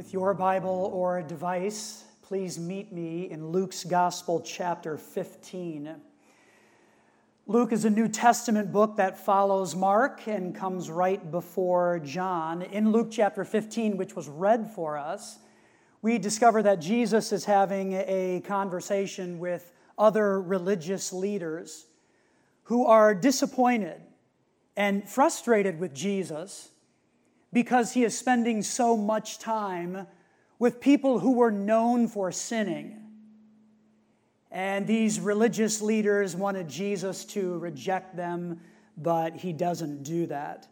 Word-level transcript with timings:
With 0.00 0.14
your 0.14 0.32
Bible 0.32 0.90
or 0.94 1.20
device, 1.20 2.04
please 2.22 2.58
meet 2.58 2.90
me 2.90 3.30
in 3.30 3.48
Luke's 3.48 3.84
Gospel, 3.84 4.40
chapter 4.40 4.96
15. 4.96 5.94
Luke 7.46 7.70
is 7.70 7.84
a 7.84 7.90
New 7.90 8.08
Testament 8.08 8.72
book 8.72 8.96
that 8.96 9.18
follows 9.18 9.76
Mark 9.76 10.26
and 10.26 10.54
comes 10.54 10.90
right 10.90 11.30
before 11.30 12.00
John. 12.02 12.62
In 12.62 12.92
Luke 12.92 13.08
chapter 13.10 13.44
15, 13.44 13.98
which 13.98 14.16
was 14.16 14.26
read 14.26 14.70
for 14.70 14.96
us, 14.96 15.38
we 16.00 16.16
discover 16.16 16.62
that 16.62 16.80
Jesus 16.80 17.30
is 17.30 17.44
having 17.44 17.92
a 17.92 18.40
conversation 18.46 19.38
with 19.38 19.70
other 19.98 20.40
religious 20.40 21.12
leaders 21.12 21.84
who 22.62 22.86
are 22.86 23.14
disappointed 23.14 24.00
and 24.78 25.06
frustrated 25.06 25.78
with 25.78 25.92
Jesus 25.92 26.70
because 27.52 27.92
he 27.92 28.04
is 28.04 28.16
spending 28.16 28.62
so 28.62 28.96
much 28.96 29.38
time 29.38 30.06
with 30.58 30.80
people 30.80 31.18
who 31.18 31.32
were 31.32 31.50
known 31.50 32.06
for 32.06 32.30
sinning. 32.30 32.96
And 34.50 34.86
these 34.86 35.20
religious 35.20 35.80
leaders 35.80 36.36
wanted 36.36 36.68
Jesus 36.68 37.24
to 37.26 37.58
reject 37.58 38.16
them, 38.16 38.60
but 38.96 39.36
he 39.36 39.52
doesn't 39.52 40.02
do 40.02 40.26
that. 40.26 40.68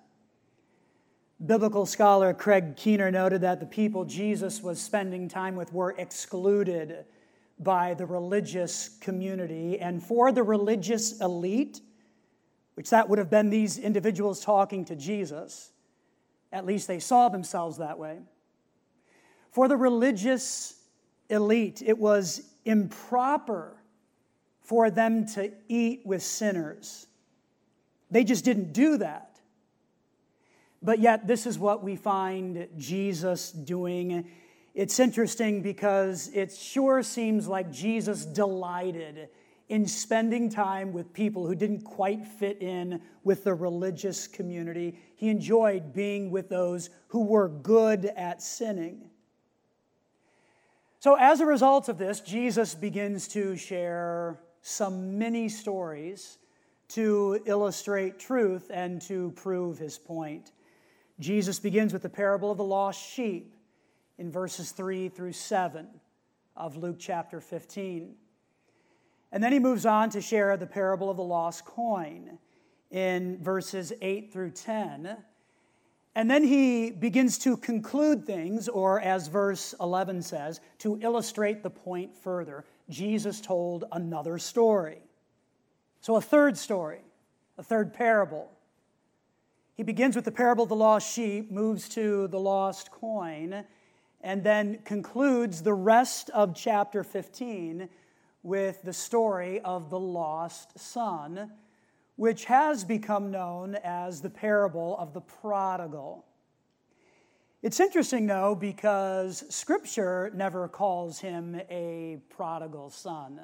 Biblical 1.44 1.86
scholar 1.86 2.34
Craig 2.34 2.76
Keener 2.76 3.12
noted 3.12 3.42
that 3.42 3.60
the 3.60 3.66
people 3.66 4.04
Jesus 4.04 4.60
was 4.60 4.80
spending 4.80 5.28
time 5.28 5.54
with 5.54 5.72
were 5.72 5.94
excluded 5.96 7.04
by 7.60 7.94
the 7.94 8.06
religious 8.06 8.88
community. 9.00 9.78
And 9.78 10.02
for 10.02 10.32
the 10.32 10.42
religious 10.42 11.20
elite, 11.20 11.80
which 12.74 12.90
that 12.90 13.08
would 13.08 13.18
have 13.18 13.30
been 13.30 13.50
these 13.50 13.78
individuals 13.78 14.40
talking 14.40 14.84
to 14.86 14.96
Jesus, 14.96 15.70
at 16.52 16.66
least 16.66 16.88
they 16.88 16.98
saw 16.98 17.28
themselves 17.28 17.78
that 17.78 17.98
way. 17.98 18.18
For 19.50 19.68
the 19.68 19.76
religious 19.76 20.74
elite, 21.28 21.82
it 21.84 21.98
was 21.98 22.42
improper 22.64 23.76
for 24.62 24.90
them 24.90 25.26
to 25.26 25.50
eat 25.68 26.02
with 26.04 26.22
sinners. 26.22 27.06
They 28.10 28.24
just 28.24 28.44
didn't 28.44 28.72
do 28.72 28.98
that. 28.98 29.40
But 30.82 31.00
yet, 31.00 31.26
this 31.26 31.46
is 31.46 31.58
what 31.58 31.82
we 31.82 31.96
find 31.96 32.68
Jesus 32.76 33.50
doing. 33.50 34.28
It's 34.74 35.00
interesting 35.00 35.60
because 35.60 36.30
it 36.32 36.52
sure 36.52 37.02
seems 37.02 37.48
like 37.48 37.72
Jesus 37.72 38.24
delighted 38.24 39.28
in 39.68 39.86
spending 39.86 40.48
time 40.48 40.92
with 40.92 41.12
people 41.12 41.46
who 41.46 41.54
didn't 41.54 41.82
quite 41.82 42.24
fit 42.24 42.62
in 42.62 43.00
with 43.22 43.44
the 43.44 43.52
religious 43.52 44.26
community. 44.26 44.98
He 45.16 45.28
enjoyed 45.28 45.92
being 45.92 46.30
with 46.30 46.48
those 46.48 46.90
who 47.08 47.24
were 47.24 47.48
good 47.48 48.06
at 48.16 48.42
sinning. 48.42 49.10
So, 51.00 51.14
as 51.14 51.40
a 51.40 51.46
result 51.46 51.88
of 51.88 51.98
this, 51.98 52.20
Jesus 52.20 52.74
begins 52.74 53.28
to 53.28 53.56
share 53.56 54.40
some 54.62 55.18
mini 55.18 55.48
stories 55.48 56.38
to 56.88 57.40
illustrate 57.44 58.18
truth 58.18 58.70
and 58.72 59.00
to 59.02 59.30
prove 59.32 59.78
his 59.78 59.98
point. 59.98 60.52
Jesus 61.20 61.58
begins 61.58 61.92
with 61.92 62.02
the 62.02 62.08
parable 62.08 62.50
of 62.50 62.58
the 62.58 62.64
lost 62.64 63.00
sheep 63.00 63.54
in 64.16 64.32
verses 64.32 64.70
3 64.72 65.08
through 65.08 65.32
7 65.32 65.86
of 66.56 66.76
Luke 66.76 66.96
chapter 66.98 67.40
15. 67.40 68.14
And 69.32 69.42
then 69.42 69.52
he 69.52 69.58
moves 69.58 69.84
on 69.84 70.10
to 70.10 70.20
share 70.20 70.56
the 70.56 70.66
parable 70.66 71.10
of 71.10 71.16
the 71.16 71.22
lost 71.22 71.64
coin 71.64 72.38
in 72.90 73.42
verses 73.42 73.92
8 74.00 74.32
through 74.32 74.52
10. 74.52 75.16
And 76.14 76.30
then 76.30 76.42
he 76.42 76.90
begins 76.90 77.38
to 77.40 77.56
conclude 77.56 78.24
things, 78.24 78.68
or 78.68 79.00
as 79.00 79.28
verse 79.28 79.74
11 79.80 80.22
says, 80.22 80.60
to 80.78 80.98
illustrate 81.02 81.62
the 81.62 81.70
point 81.70 82.16
further. 82.16 82.64
Jesus 82.88 83.40
told 83.40 83.84
another 83.92 84.38
story. 84.38 84.98
So, 86.00 86.16
a 86.16 86.20
third 86.20 86.56
story, 86.56 87.00
a 87.58 87.62
third 87.62 87.92
parable. 87.92 88.50
He 89.74 89.82
begins 89.82 90.16
with 90.16 90.24
the 90.24 90.32
parable 90.32 90.64
of 90.64 90.70
the 90.70 90.76
lost 90.76 91.14
sheep, 91.14 91.52
moves 91.52 91.88
to 91.90 92.26
the 92.28 92.40
lost 92.40 92.90
coin, 92.90 93.64
and 94.20 94.42
then 94.42 94.78
concludes 94.84 95.62
the 95.62 95.74
rest 95.74 96.30
of 96.30 96.54
chapter 96.54 97.04
15 97.04 97.88
with 98.42 98.82
the 98.82 98.92
story 98.92 99.60
of 99.60 99.90
the 99.90 99.98
lost 99.98 100.78
son, 100.78 101.52
which 102.16 102.44
has 102.46 102.84
become 102.84 103.30
known 103.30 103.76
as 103.84 104.20
the 104.20 104.30
parable 104.30 104.96
of 104.98 105.12
the 105.12 105.20
prodigal. 105.20 106.24
It's 107.62 107.80
interesting, 107.80 108.26
though, 108.26 108.54
because 108.54 109.44
Scripture 109.52 110.30
never 110.34 110.68
calls 110.68 111.18
him 111.18 111.60
a 111.68 112.18
prodigal 112.28 112.90
son. 112.90 113.40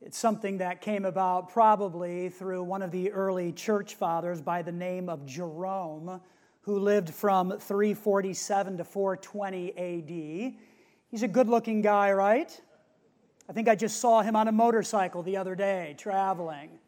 It's 0.00 0.16
something 0.16 0.58
that 0.58 0.80
came 0.80 1.04
about 1.04 1.48
probably 1.48 2.28
through 2.28 2.62
one 2.62 2.82
of 2.82 2.92
the 2.92 3.10
early 3.10 3.50
church 3.50 3.96
fathers 3.96 4.40
by 4.40 4.62
the 4.62 4.70
name 4.70 5.08
of 5.08 5.26
Jerome, 5.26 6.20
who 6.60 6.78
lived 6.78 7.10
from 7.10 7.58
347 7.58 8.76
to 8.76 8.84
420 8.84 9.76
AD. 9.76 10.54
He's 11.10 11.24
a 11.24 11.28
good 11.28 11.48
looking 11.48 11.82
guy, 11.82 12.12
right? 12.12 12.60
I 13.48 13.52
think 13.52 13.68
I 13.68 13.74
just 13.74 14.00
saw 14.00 14.20
him 14.22 14.36
on 14.36 14.46
a 14.48 14.52
motorcycle 14.52 15.22
the 15.22 15.36
other 15.36 15.54
day 15.54 15.94
traveling. 15.98 16.78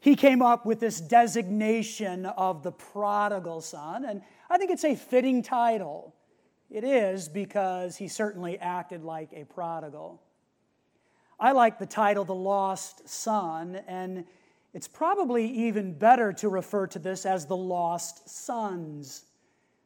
He 0.00 0.16
came 0.16 0.42
up 0.42 0.66
with 0.66 0.80
this 0.80 1.00
designation 1.00 2.26
of 2.26 2.62
the 2.62 2.72
prodigal 2.72 3.60
son, 3.60 4.04
and 4.04 4.22
I 4.50 4.58
think 4.58 4.70
it's 4.70 4.84
a 4.84 4.96
fitting 4.96 5.42
title. 5.42 6.14
It 6.70 6.84
is 6.84 7.28
because 7.28 7.96
he 7.96 8.08
certainly 8.08 8.58
acted 8.58 9.04
like 9.04 9.30
a 9.32 9.44
prodigal. 9.44 10.20
I 11.38 11.52
like 11.52 11.78
the 11.78 11.86
title, 11.86 12.24
The 12.24 12.34
Lost 12.34 13.08
Son, 13.08 13.80
and 13.86 14.24
it's 14.74 14.88
probably 14.88 15.46
even 15.46 15.92
better 15.92 16.32
to 16.34 16.48
refer 16.48 16.86
to 16.88 16.98
this 16.98 17.26
as 17.26 17.46
the 17.46 17.56
lost 17.56 18.28
sons, 18.28 19.24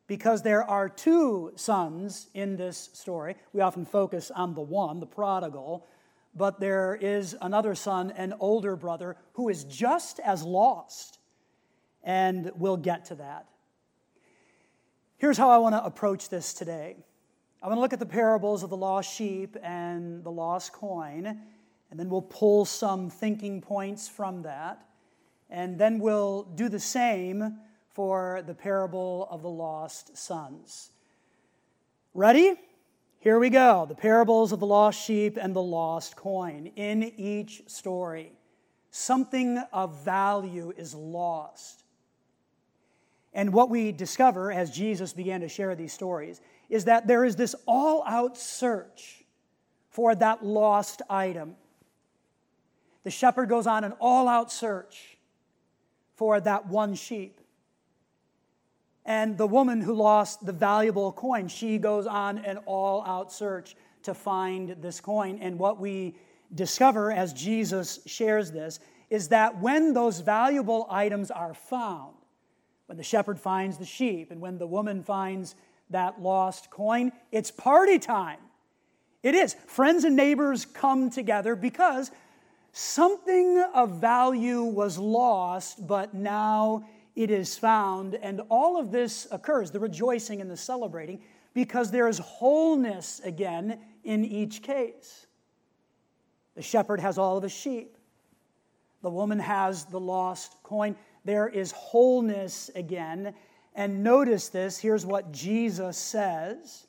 because 0.07 0.43
there 0.43 0.63
are 0.63 0.89
two 0.89 1.53
sons 1.57 2.29
in 2.35 2.57
this 2.57 2.91
story. 2.93 3.37
We 3.53 3.61
often 3.61 3.85
focus 3.85 4.31
on 4.31 4.55
the 4.55 4.61
one, 4.61 5.01
the 5.01 5.07
prodigal, 5.07 5.87
but 6.35 6.61
there 6.61 6.95
is 6.95 7.35
another 7.41 7.75
son, 7.75 8.11
an 8.13 8.35
older 8.39 8.77
brother, 8.77 9.17
who 9.33 9.49
is 9.49 9.65
just 9.65 10.21
as 10.21 10.43
lost, 10.43 11.19
and 12.05 12.53
we'll 12.57 12.77
get 12.77 13.07
to 13.07 13.17
that. 13.17 13.47
Here's 15.17 15.39
how 15.39 15.51
I 15.51 15.59
want 15.59 15.75
to 15.75 15.85
approach 15.85 16.29
this 16.29 16.53
today. 16.53 16.97
I 17.63 17.69
want 17.69 17.79
to 17.79 17.81
look 17.81 17.95
at 17.95 17.99
the 17.99 18.07
parables 18.07 18.63
of 18.63 18.71
the 18.71 18.77
lost 18.77 19.13
sheep 19.13 19.57
and 19.63 20.23
the 20.23 20.31
lost 20.31 20.73
coin, 20.73 21.27
and 21.91 21.99
then 21.99 22.11
we'll 22.11 22.23
pull 22.23 22.65
some 22.65 23.09
thinking 23.09 23.63
points 23.63 24.09
from 24.09 24.43
that. 24.43 24.87
And 25.49 25.79
then 25.79 26.01
we'll 26.01 26.43
do 26.43 26.69
the 26.69 26.81
same 26.81 27.59
for 27.97 28.43
the 28.47 28.53
parable 28.53 29.27
of 29.31 29.41
the 29.41 29.49
lost 29.49 30.19
sons. 30.19 30.91
Ready? 32.13 32.53
Here 33.21 33.39
we 33.39 33.49
go. 33.49 33.87
The 33.89 33.95
parables 33.95 34.53
of 34.53 34.61
the 34.61 34.67
lost 34.67 35.03
sheep 35.03 35.39
and 35.41 35.57
the 35.57 35.63
lost 35.63 36.15
coin. 36.15 36.71
In 36.77 37.03
each 37.03 37.63
story, 37.71 38.33
something 38.91 39.57
of 39.73 39.99
value 40.05 40.75
is 40.77 40.95
lost. 40.95 41.85
And 43.33 43.55
what 43.55 43.71
we 43.71 43.93
discover 43.93 44.53
as 44.53 44.71
Jesus 44.71 45.15
began 45.15 45.41
to 45.41 45.49
share 45.49 45.75
these 45.75 45.95
stories 45.95 46.43
is 46.69 46.85
that 46.85 47.07
there 47.07 47.25
is 47.25 47.35
this 47.35 47.55
all 47.67 48.05
out 48.07 48.37
search 48.37 49.25
for 49.89 50.15
that 50.15 50.45
lost 50.45 51.01
item. 51.09 51.57
The 53.05 53.11
shepherd 53.11 53.49
goes 53.49 53.67
on 53.67 53.85
an 53.85 53.95
all 54.01 54.29
out 54.29 54.53
search 54.53 55.17
for 56.15 56.39
that 56.41 56.67
one 56.67 56.95
sheep. 56.95 57.41
And 59.07 59.39
the 59.39 59.47
woman 59.47 59.81
who 59.81 59.95
lost 59.95 60.45
the 60.45 60.53
valuable 60.53 61.13
coin, 61.13 61.49
she 61.49 61.79
goes 61.79 62.07
on 62.07 62.39
an 62.39 62.59
all 62.67 63.03
out 63.07 63.33
search 63.33 63.77
to 64.03 64.13
find 64.13 64.77
this 64.83 65.01
coin. 65.01 65.39
And 65.41 65.59
what 65.59 65.81
we 65.81 66.17
discover 66.55 67.11
as 67.11 67.33
Jesus 67.33 68.01
shares 68.05 68.51
this 68.51 68.81
is 69.09 69.29
that 69.29 69.61
when 69.61 69.95
those 69.95 70.21
valuable 70.21 70.87
items 70.91 71.31
are 71.31 71.55
found, 71.55 72.15
when 72.87 72.99
the 72.99 73.05
shepherd 73.05 73.39
finds 73.39 73.79
the 73.79 73.87
sheep 73.87 74.31
and 74.31 74.41
when 74.41 74.59
the 74.59 74.67
woman 74.67 75.03
finds 75.03 75.55
that 75.91 76.21
lost 76.21 76.71
coin. 76.71 77.13
It's 77.31 77.51
party 77.51 77.99
time. 77.99 78.39
It 79.23 79.35
is. 79.35 79.55
Friends 79.67 80.05
and 80.05 80.17
neighbors 80.17 80.65
come 80.65 81.11
together 81.11 81.57
because 81.57 82.11
something 82.73 83.65
of 83.75 84.01
value 84.01 84.63
was 84.63 84.99
lost, 84.99 85.87
but 85.87 86.15
now 86.15 86.87
it 87.17 87.31
is 87.31 87.57
found. 87.57 88.15
And 88.15 88.43
all 88.49 88.79
of 88.79 88.93
this 88.93 89.27
occurs, 89.33 89.73
the 89.73 89.81
rejoicing 89.81 90.41
and 90.41 90.51
the 90.51 90.57
celebrating, 90.57 91.21
because 91.55 91.91
there 91.91 92.07
is 92.07 92.19
wholeness 92.19 93.21
again 93.25 93.81
in 94.05 94.25
each 94.25 94.63
case. 94.63 95.27
The 96.55 96.63
shepherd 96.63 97.01
has 97.01 97.19
all 97.19 97.37
of 97.37 97.43
his 97.43 97.53
sheep, 97.53 97.97
the 99.03 99.11
woman 99.11 99.39
has 99.39 99.85
the 99.87 100.01
lost 100.01 100.63
coin. 100.63 100.97
There 101.25 101.49
is 101.49 101.73
wholeness 101.73 102.71
again 102.75 103.35
And 103.77 104.03
notice 104.03 104.49
this 104.49 104.79
here's 104.79 105.05
what 105.05 105.33
Jesus 105.33 105.99
says 105.99 106.87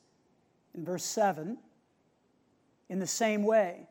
in 0.74 0.86
verse 0.86 1.04
7 1.04 1.58
in 2.90 3.00
the 3.00 3.06
same 3.06 3.44
way. 3.44 3.88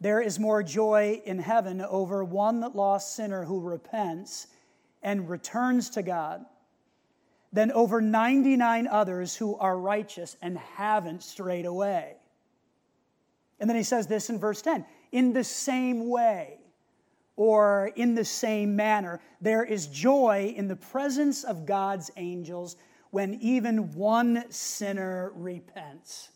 There 0.00 0.22
is 0.22 0.38
more 0.38 0.62
joy 0.62 1.20
in 1.26 1.38
heaven 1.38 1.82
over 1.82 2.24
one 2.24 2.60
lost 2.72 3.14
sinner 3.14 3.44
who 3.44 3.60
repents 3.60 4.46
and 5.02 5.28
returns 5.28 5.90
to 5.90 6.02
God 6.02 6.44
than 7.52 7.72
over 7.72 8.00
99 8.00 8.86
others 8.86 9.36
who 9.36 9.56
are 9.56 9.76
righteous 9.76 10.36
and 10.40 10.58
haven't 10.58 11.22
strayed 11.22 11.66
away. 11.66 12.14
And 13.58 13.68
then 13.68 13.76
he 13.76 13.82
says 13.82 14.06
this 14.06 14.30
in 14.30 14.38
verse 14.38 14.62
10 14.62 14.84
in 15.12 15.32
the 15.32 15.44
same 15.44 16.08
way 16.08 16.58
or 17.36 17.90
in 17.96 18.14
the 18.14 18.24
same 18.24 18.76
manner, 18.76 19.20
there 19.40 19.64
is 19.64 19.86
joy 19.86 20.52
in 20.56 20.68
the 20.68 20.76
presence 20.76 21.42
of 21.42 21.66
God's 21.66 22.10
angels 22.16 22.76
when 23.10 23.34
even 23.40 23.92
one 23.94 24.44
sinner 24.50 25.32
repents. 25.34 26.28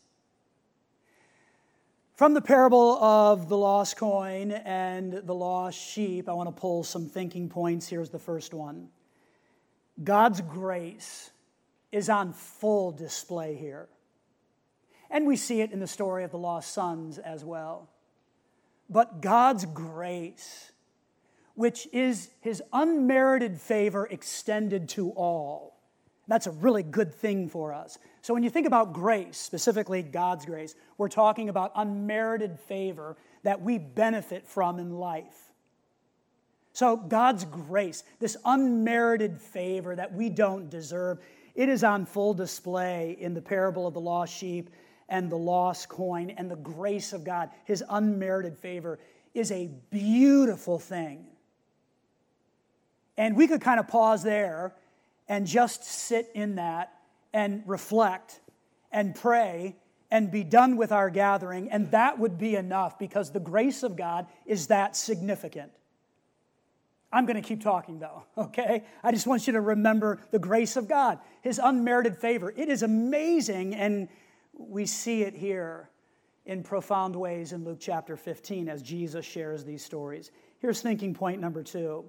From 2.15 2.33
the 2.33 2.41
parable 2.41 2.93
of 3.03 3.49
the 3.49 3.57
lost 3.57 3.97
coin 3.97 4.53
and 4.53 5.11
the 5.11 5.35
lost 5.35 5.77
sheep, 5.77 6.29
I 6.29 6.33
want 6.33 6.47
to 6.47 6.57
pull 6.57 6.85
some 6.85 7.09
thinking 7.09 7.49
points. 7.49 7.89
Here's 7.89 8.09
the 8.09 8.19
first 8.19 8.53
one 8.53 8.87
God's 10.01 10.39
grace 10.39 11.31
is 11.91 12.09
on 12.09 12.31
full 12.31 12.93
display 12.93 13.55
here. 13.55 13.89
And 15.11 15.27
we 15.27 15.35
see 15.35 15.59
it 15.59 15.71
in 15.71 15.81
the 15.81 15.87
story 15.87 16.23
of 16.23 16.31
the 16.31 16.37
lost 16.37 16.73
sons 16.73 17.17
as 17.17 17.43
well. 17.43 17.89
But 18.89 19.21
God's 19.21 19.65
grace, 19.65 20.71
which 21.53 21.85
is 21.91 22.29
his 22.39 22.63
unmerited 22.71 23.59
favor 23.59 24.07
extended 24.09 24.87
to 24.89 25.09
all, 25.11 25.74
that's 26.27 26.47
a 26.47 26.51
really 26.51 26.83
good 26.83 27.13
thing 27.13 27.49
for 27.49 27.73
us. 27.73 27.97
So 28.21 28.33
when 28.33 28.43
you 28.43 28.49
think 28.49 28.65
about 28.65 28.93
grace, 28.93 29.37
specifically 29.37 30.01
God's 30.01 30.45
grace, 30.45 30.75
we're 30.97 31.09
talking 31.09 31.49
about 31.49 31.71
unmerited 31.75 32.59
favor 32.59 33.15
that 33.43 33.61
we 33.61 33.77
benefit 33.77 34.47
from 34.47 34.79
in 34.79 34.91
life. 34.97 35.51
So 36.73 36.97
God's 36.97 37.45
grace, 37.45 38.03
this 38.19 38.35
unmerited 38.43 39.39
favor 39.39 39.95
that 39.95 40.13
we 40.13 40.29
don't 40.29 40.69
deserve, 40.69 41.19
it 41.53 41.69
is 41.69 41.83
on 41.83 42.05
full 42.05 42.33
display 42.33 43.15
in 43.19 43.33
the 43.33 43.41
parable 43.41 43.87
of 43.87 43.93
the 43.93 44.01
lost 44.01 44.35
sheep 44.35 44.71
and 45.07 45.29
the 45.29 45.37
lost 45.37 45.87
coin 45.87 46.31
and 46.31 46.49
the 46.49 46.55
grace 46.55 47.13
of 47.13 47.23
God, 47.23 47.49
his 47.63 47.83
unmerited 47.87 48.57
favor, 48.57 48.99
is 49.33 49.51
a 49.51 49.69
beautiful 49.91 50.79
thing. 50.79 51.27
And 53.17 53.37
we 53.37 53.47
could 53.47 53.61
kind 53.61 53.79
of 53.79 53.87
pause 53.87 54.23
there 54.23 54.75
and 55.27 55.47
just 55.47 55.83
sit 55.83 56.29
in 56.33 56.55
that 56.55 56.93
and 57.33 57.63
reflect 57.65 58.39
and 58.91 59.15
pray 59.15 59.75
and 60.11 60.31
be 60.31 60.43
done 60.43 60.77
with 60.77 60.91
our 60.91 61.09
gathering, 61.09 61.69
and 61.69 61.91
that 61.91 62.17
would 62.19 62.37
be 62.37 62.55
enough 62.55 62.97
because 62.97 63.31
the 63.31 63.39
grace 63.39 63.83
of 63.83 63.95
God 63.95 64.27
is 64.45 64.67
that 64.67 64.95
significant. 64.95 65.71
I'm 67.11 67.25
going 67.25 67.41
to 67.41 67.47
keep 67.47 67.61
talking 67.61 67.99
though, 67.99 68.23
okay? 68.37 68.83
I 69.03 69.11
just 69.11 69.27
want 69.27 69.47
you 69.47 69.53
to 69.53 69.61
remember 69.61 70.19
the 70.31 70.39
grace 70.39 70.75
of 70.75 70.87
God, 70.87 71.19
His 71.41 71.59
unmerited 71.61 72.17
favor. 72.17 72.53
It 72.55 72.69
is 72.69 72.83
amazing, 72.83 73.75
and 73.75 74.07
we 74.53 74.85
see 74.85 75.23
it 75.23 75.33
here 75.33 75.89
in 76.45 76.61
profound 76.61 77.15
ways 77.15 77.53
in 77.53 77.63
Luke 77.63 77.79
chapter 77.79 78.15
15 78.15 78.69
as 78.69 78.81
Jesus 78.81 79.25
shares 79.25 79.63
these 79.63 79.83
stories. 79.83 80.31
Here's 80.59 80.81
thinking 80.81 81.13
point 81.13 81.41
number 81.41 81.63
two 81.63 82.05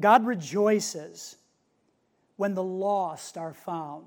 God 0.00 0.26
rejoices 0.26 1.36
when 2.36 2.54
the 2.54 2.62
lost 2.62 3.36
are 3.36 3.52
found. 3.52 4.06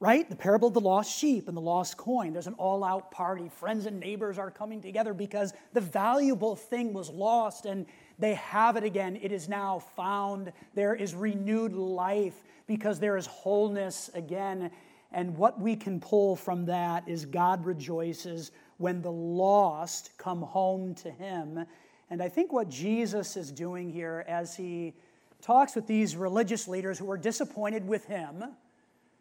Right? 0.00 0.28
The 0.28 0.36
parable 0.36 0.68
of 0.68 0.74
the 0.74 0.80
lost 0.80 1.16
sheep 1.18 1.48
and 1.48 1.56
the 1.56 1.62
lost 1.62 1.96
coin. 1.96 2.32
There's 2.32 2.46
an 2.46 2.54
all 2.54 2.84
out 2.84 3.10
party. 3.10 3.48
Friends 3.48 3.86
and 3.86 3.98
neighbors 4.00 4.38
are 4.38 4.50
coming 4.50 4.82
together 4.82 5.14
because 5.14 5.54
the 5.72 5.80
valuable 5.80 6.56
thing 6.56 6.92
was 6.92 7.08
lost 7.08 7.64
and 7.64 7.86
they 8.18 8.34
have 8.34 8.76
it 8.76 8.84
again. 8.84 9.18
It 9.22 9.32
is 9.32 9.48
now 9.48 9.78
found. 9.78 10.52
There 10.74 10.94
is 10.94 11.14
renewed 11.14 11.72
life 11.72 12.42
because 12.66 12.98
there 13.00 13.16
is 13.16 13.26
wholeness 13.26 14.10
again. 14.14 14.70
And 15.12 15.36
what 15.38 15.60
we 15.60 15.76
can 15.76 16.00
pull 16.00 16.36
from 16.36 16.66
that 16.66 17.08
is 17.08 17.24
God 17.24 17.64
rejoices 17.64 18.50
when 18.78 19.00
the 19.00 19.12
lost 19.12 20.10
come 20.18 20.42
home 20.42 20.94
to 20.96 21.10
Him. 21.10 21.64
And 22.10 22.22
I 22.22 22.28
think 22.28 22.52
what 22.52 22.68
Jesus 22.68 23.36
is 23.36 23.50
doing 23.50 23.90
here 23.90 24.24
as 24.28 24.56
He 24.56 24.94
talks 25.44 25.74
with 25.74 25.86
these 25.86 26.16
religious 26.16 26.66
leaders 26.66 26.98
who 26.98 27.04
were 27.04 27.18
disappointed 27.18 27.86
with 27.86 28.06
Him 28.06 28.44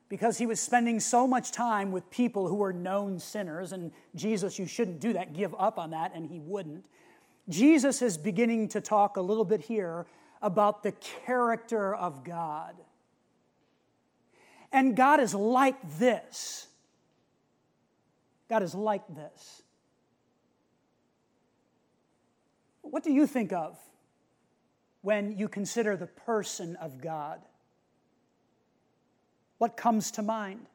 because 0.08 0.38
He 0.38 0.46
was 0.46 0.60
spending 0.60 1.00
so 1.02 1.28
much 1.28 1.52
time 1.52 1.92
with 1.92 2.10
people 2.10 2.48
who 2.48 2.56
were 2.56 2.72
known 2.72 3.20
sinners. 3.20 3.74
And 3.74 3.92
Jesus, 4.16 4.58
you 4.58 4.66
shouldn't 4.66 5.02
do 5.02 5.14
that, 5.14 5.34
give 5.34 5.54
up 5.60 5.78
on 5.78 5.92
that, 5.92 6.14
and 6.16 6.26
He 6.26 6.40
wouldn't. 6.40 6.86
Jesus 7.50 8.02
is 8.02 8.18
beginning 8.18 8.70
to 8.70 8.80
talk 8.80 9.18
a 9.18 9.22
little 9.22 9.44
bit 9.44 9.62
here 9.62 10.06
about 10.42 10.82
the 10.82 10.94
character 11.26 11.94
of 11.94 12.24
God. 12.24 12.76
And 14.72 14.96
God 14.96 15.20
is 15.20 15.36
like 15.36 15.76
this. 16.00 16.68
God 18.50 18.64
is 18.64 18.74
like 18.74 19.04
this. 19.14 19.62
What 22.82 23.04
do 23.04 23.12
you 23.12 23.28
think 23.28 23.52
of 23.52 23.78
when 25.04 25.38
you 25.38 25.48
consider 25.48 25.96
the 25.96 26.08
person 26.08 26.76
of 26.78 27.00
God? 27.00 27.42
What 29.60 29.78
comes 29.78 30.12
to 30.12 30.22
mind? 30.22 30.66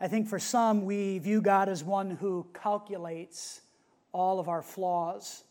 I 0.00 0.08
think 0.08 0.28
for 0.28 0.38
some, 0.38 0.84
we 0.84 1.18
view 1.18 1.40
God 1.40 1.68
as 1.68 1.84
one 1.84 2.10
who 2.10 2.46
calculates 2.52 3.60
all 4.12 4.40
of 4.40 4.48
our 4.48 4.62
flaws 4.62 5.44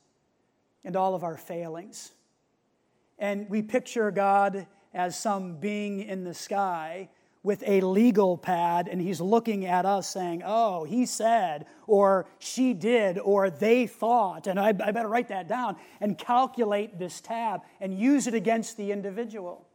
and 0.83 0.95
all 0.95 1.15
of 1.15 1.23
our 1.23 1.37
failings. 1.37 2.11
And 3.17 3.49
we 3.49 3.61
picture 3.61 4.11
God 4.11 4.67
as 4.93 5.17
some 5.17 5.57
being 5.57 6.01
in 6.01 6.23
the 6.23 6.33
sky 6.33 7.09
with 7.45 7.63
a 7.67 7.79
legal 7.81 8.37
pad 8.37 8.87
and 8.87 8.99
he's 8.99 9.21
looking 9.21 9.65
at 9.65 9.85
us 9.85 10.09
saying, 10.09 10.41
Oh, 10.43 10.83
he 10.83 11.05
said, 11.05 11.67
or 11.85 12.25
she 12.39 12.73
did, 12.73 13.19
or 13.19 13.51
they 13.51 13.85
thought, 13.85 14.47
and 14.47 14.59
I, 14.59 14.69
I, 14.69 14.91
better 14.91 15.07
write 15.07 15.27
that 15.27 15.47
down 15.47 15.75
and 16.01 16.17
calculate 16.17 16.97
this 16.97 17.21
tab 17.21 17.61
and 17.79 17.97
use 17.97 18.25
it 18.25 18.33
against 18.33 18.77
the 18.77 18.91
individual. 18.91 19.67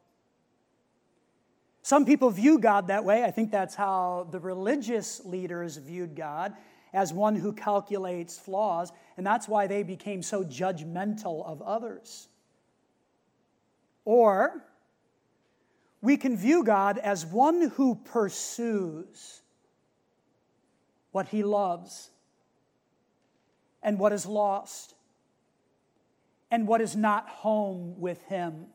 Some 1.83 2.05
people 2.05 2.31
view 2.31 2.59
God 2.59 2.89
that 2.89 3.05
way. 3.05 3.23
I 3.23 3.31
think 3.31 3.53
that's 3.53 3.77
how 3.77 4.27
the 4.33 4.41
religious 4.41 5.25
leaders 5.25 5.77
viewed 5.77 6.17
God 6.17 6.53
as 6.93 7.13
one 7.13 7.37
who 7.37 7.53
calculates 7.53 8.37
flaws, 8.37 8.91
and 9.17 9.25
that's 9.25 9.49
why 9.49 9.69
they 9.69 9.85
became 9.85 10.23
so 10.23 10.43
judgmental 10.43 11.47
of 11.47 11.63
others. 11.63 12.27
Or, 14.05 14.65
we 16.03 16.17
can 16.17 16.37
view 16.37 16.65
God 16.65 16.99
as 16.99 17.27
one 17.27 17.69
who 17.71 17.95
pursues 17.95 19.43
what 21.13 21.29
he 21.29 21.43
loves 21.43 22.11
and 23.83 23.99
what 23.99 24.13
is 24.13 24.25
lost 24.25 24.95
and 26.51 26.67
what 26.67 26.81
is 26.81 26.97
not 26.97 27.29
home 27.29 28.01
with 28.01 28.23
him. 28.25 28.67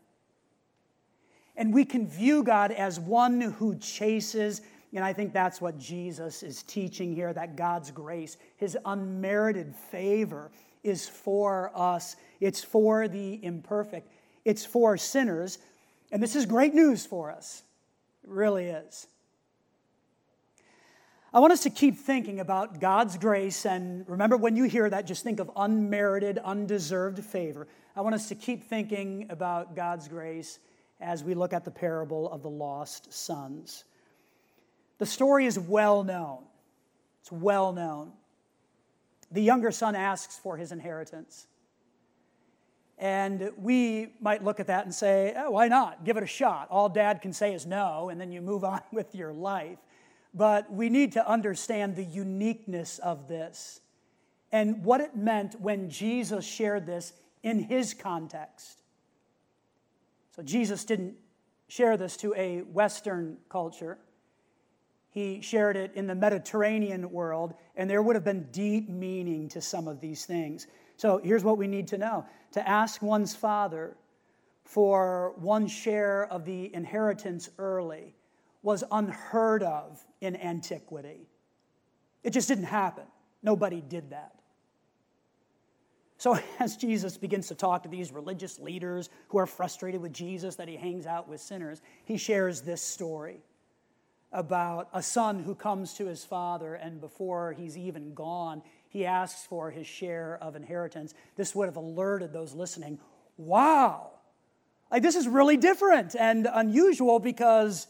And 1.58 1.74
we 1.74 1.86
can 1.86 2.08
view 2.08 2.44
God 2.44 2.72
as 2.72 3.00
one 3.00 3.40
who 3.40 3.78
chases, 3.78 4.62
and 4.94 5.04
I 5.04 5.14
think 5.14 5.34
that's 5.34 5.62
what 5.62 5.78
Jesus 5.78 6.44
is 6.44 6.64
teaching 6.64 7.16
here 7.16 7.34
that 7.34 7.56
God's 7.56 7.92
grace, 7.92 8.38
his 8.58 8.78
unmerited 8.86 9.74
favor, 9.76 10.52
is 10.84 11.08
for 11.08 11.72
us. 11.74 12.18
It's 12.40 12.64
for 12.64 13.08
the 13.08 13.44
imperfect, 13.44 14.12
it's 14.44 14.66
for 14.66 14.98
sinners 14.98 15.58
and 16.16 16.24
this 16.24 16.38
is 16.38 16.46
great 16.46 16.74
news 16.74 17.06
for 17.06 17.30
us. 17.30 17.62
It 18.24 18.30
really 18.30 18.68
is. 18.68 19.06
I 21.34 21.40
want 21.40 21.52
us 21.52 21.64
to 21.64 21.70
keep 21.70 21.98
thinking 21.98 22.40
about 22.40 22.80
God's 22.80 23.18
grace, 23.18 23.66
and 23.66 24.08
remember 24.08 24.38
when 24.38 24.56
you 24.56 24.64
hear 24.64 24.90
that, 24.90 25.08
just 25.08 25.26
think 25.26 25.42
of 25.42 25.52
unmerited, 25.58 26.38
undeserved 26.38 27.22
favor. 27.22 27.68
I 27.98 28.00
want 28.00 28.16
us 28.16 28.30
to 28.30 28.36
keep 28.36 28.64
thinking 28.64 29.28
about 29.30 29.76
God's 29.76 30.08
grace 30.08 30.60
as 31.02 31.22
we 31.22 31.34
look 31.34 31.52
at 31.52 31.66
the 31.66 31.72
parable 31.72 32.32
of 32.32 32.44
the 32.44 32.50
lost 32.50 33.12
sons. 33.12 33.84
The 35.00 35.06
story 35.06 35.46
is 35.46 35.60
well 35.60 36.06
known. 36.06 36.46
It's 37.24 37.32
well 37.34 37.74
known. 37.74 38.14
The 39.32 39.42
younger 39.42 39.72
son 39.72 39.96
asks 39.96 40.38
for 40.38 40.56
his 40.56 40.72
inheritance. 40.72 41.48
And 42.98 43.52
we 43.58 44.14
might 44.22 44.44
look 44.44 44.60
at 44.60 44.68
that 44.68 44.86
and 44.86 44.94
say, 44.94 45.34
oh, 45.38 45.52
why 45.52 45.68
not? 45.68 46.06
Give 46.06 46.16
it 46.16 46.24
a 46.24 46.28
shot. 46.28 46.68
All 46.70 46.88
dad 46.88 47.22
can 47.22 47.34
say 47.34 47.54
is 47.54 47.66
no, 47.66 48.10
and 48.10 48.20
then 48.20 48.32
you 48.32 48.42
move 48.42 48.64
on 48.64 48.82
with 48.92 49.14
your 49.14 49.34
life. 49.34 49.80
But 50.34 50.72
we 50.72 50.90
need 50.90 51.14
to 51.14 51.30
understand 51.30 51.96
the 51.96 52.04
uniqueness 52.04 53.00
of 53.00 53.28
this 53.28 53.82
and 54.52 54.84
what 54.84 55.02
it 55.02 55.16
meant 55.16 55.60
when 55.60 55.90
Jesus 55.90 56.46
shared 56.46 56.86
this 56.86 57.14
in 57.44 57.60
his 57.60 57.94
context. 57.94 58.82
So 60.36 60.42
Jesus 60.44 60.84
didn't 60.84 61.16
share 61.68 61.98
this 61.98 62.18
to 62.18 62.34
a 62.36 62.60
Western 62.62 63.38
culture. 63.50 63.98
He 65.10 65.42
shared 65.42 65.78
it 65.78 65.92
in 65.96 66.08
the 66.08 66.16
Mediterranean 66.16 67.12
world, 67.12 67.54
and 67.76 67.90
there 67.90 68.02
would 68.02 68.16
have 68.16 68.26
been 68.26 68.48
deep 68.52 68.90
meaning 68.90 69.48
to 69.50 69.62
some 69.62 69.88
of 69.88 70.02
these 70.02 70.26
things. 70.26 70.68
So 70.98 71.20
here's 71.24 71.44
what 71.44 71.58
we 71.58 71.68
need 71.68 71.88
to 71.90 71.98
know 71.98 72.26
to 72.54 72.68
ask 72.68 73.02
one's 73.02 73.36
father 73.36 73.96
for 74.64 75.34
one 75.38 75.68
share 75.68 76.26
of 76.32 76.46
the 76.46 76.74
inheritance 76.74 77.50
early 77.58 78.16
was 78.64 78.84
unheard 78.92 79.62
of 79.62 80.04
in 80.22 80.36
antiquity. 80.36 81.28
It 82.24 82.32
just 82.32 82.48
didn't 82.48 82.66
happen. 82.66 83.04
Nobody 83.44 83.82
did 83.82 84.10
that. 84.10 84.36
So, 86.18 86.40
as 86.60 86.76
Jesus 86.76 87.18
begins 87.18 87.48
to 87.50 87.56
talk 87.56 87.84
to 87.84 87.90
these 87.90 88.12
religious 88.12 88.58
leaders 88.60 89.10
who 89.28 89.38
are 89.38 89.46
frustrated 89.46 90.02
with 90.02 90.14
Jesus 90.14 90.56
that 90.56 90.68
he 90.68 90.76
hangs 90.76 91.06
out 91.06 91.28
with 91.28 91.42
sinners, 91.42 91.82
he 92.06 92.18
shares 92.18 92.62
this 92.62 92.82
story 92.82 93.42
about 94.32 94.90
a 94.94 95.02
son 95.02 95.40
who 95.44 95.56
comes 95.56 95.94
to 95.94 96.08
his 96.08 96.26
father, 96.26 96.76
and 96.76 97.00
before 97.00 97.54
he's 97.54 97.78
even 97.78 98.14
gone, 98.14 98.62
he 98.96 99.06
asks 99.06 99.46
for 99.46 99.72
his 99.72 99.86
share 99.86 100.40
of 100.42 100.56
inheritance. 100.56 101.14
This 101.36 101.54
would 101.54 101.66
have 101.66 101.76
alerted 101.76 102.32
those 102.32 102.54
listening 102.54 102.98
wow, 103.38 104.12
like 104.90 105.04
this 105.04 105.16
is 105.16 105.28
really 105.28 105.58
different 105.58 106.16
and 106.18 106.48
unusual 106.50 107.20
because 107.20 107.88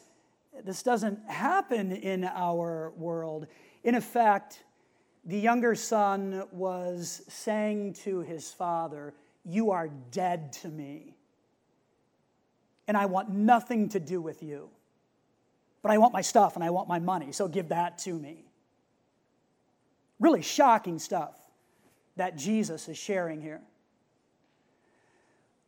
this 0.64 0.82
doesn't 0.82 1.20
happen 1.30 1.92
in 1.92 2.24
our 2.24 2.92
world. 2.98 3.46
In 3.84 3.94
effect, 3.94 4.64
the 5.24 5.38
younger 5.38 5.76
son 5.76 6.46
was 6.52 7.22
saying 7.28 7.94
to 8.06 8.22
his 8.22 8.50
father, 8.52 9.14
You 9.44 9.70
are 9.70 9.90
dead 10.10 10.54
to 10.54 10.70
me, 10.70 11.14
and 12.88 12.98
I 12.98 13.06
want 13.06 13.30
nothing 13.30 13.90
to 13.90 14.00
do 14.00 14.20
with 14.20 14.42
you. 14.42 14.72
But 15.84 15.92
I 15.92 16.00
want 16.00 16.14
my 16.14 16.22
stuff 16.22 16.56
and 16.56 16.64
I 16.64 16.72
want 16.72 16.88
my 16.88 16.98
money, 16.98 17.32
so 17.32 17.48
give 17.48 17.70
that 17.70 18.00
to 18.00 18.14
me. 18.14 18.46
Really 20.20 20.42
shocking 20.42 21.00
stuff 21.00 21.36
that 22.16 22.38
Jesus 22.38 22.88
is 22.88 22.98
sharing 22.98 23.42
here. 23.42 23.62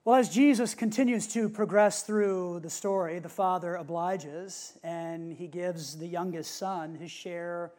Well, 0.06 0.16
as 0.16 0.30
Jesus 0.30 0.74
continues 0.74 1.28
to 1.34 1.50
progress 1.50 2.04
through 2.04 2.62
the 2.62 2.70
story, 2.70 3.20
the 3.20 3.28
father 3.28 3.76
obliges 3.76 4.78
and 4.82 5.34
he 5.34 5.48
gives 5.48 5.98
the 5.98 6.08
youngest 6.08 6.56
son 6.56 6.96
his 6.96 7.12
share 7.12 7.74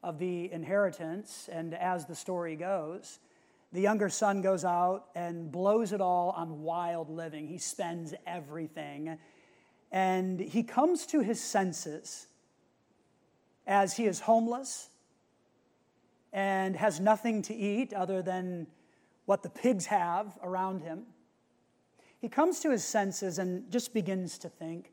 of 0.00 0.20
the 0.20 0.52
inheritance. 0.52 1.48
And 1.50 1.74
as 1.74 2.06
the 2.06 2.14
story 2.14 2.54
goes, 2.54 3.18
the 3.72 3.80
younger 3.80 4.08
son 4.08 4.40
goes 4.40 4.64
out 4.64 5.06
and 5.16 5.50
blows 5.50 5.92
it 5.92 6.00
all 6.00 6.30
on 6.36 6.62
wild 6.62 7.10
living. 7.10 7.48
He 7.48 7.58
spends 7.58 8.14
everything. 8.24 9.18
And 9.90 10.38
he 10.38 10.62
comes 10.62 11.06
to 11.06 11.22
his 11.22 11.42
senses 11.42 12.28
as 13.66 13.96
he 13.96 14.06
is 14.06 14.20
homeless 14.20 14.90
and 16.34 16.76
has 16.76 17.00
nothing 17.00 17.40
to 17.40 17.54
eat 17.54 17.94
other 17.94 18.20
than 18.20 18.66
what 19.24 19.42
the 19.42 19.48
pigs 19.48 19.86
have 19.86 20.38
around 20.42 20.82
him. 20.82 21.04
He 22.20 22.28
comes 22.28 22.60
to 22.60 22.70
his 22.70 22.84
senses 22.84 23.38
and 23.38 23.70
just 23.70 23.94
begins 23.94 24.36
to 24.38 24.50
think 24.50 24.90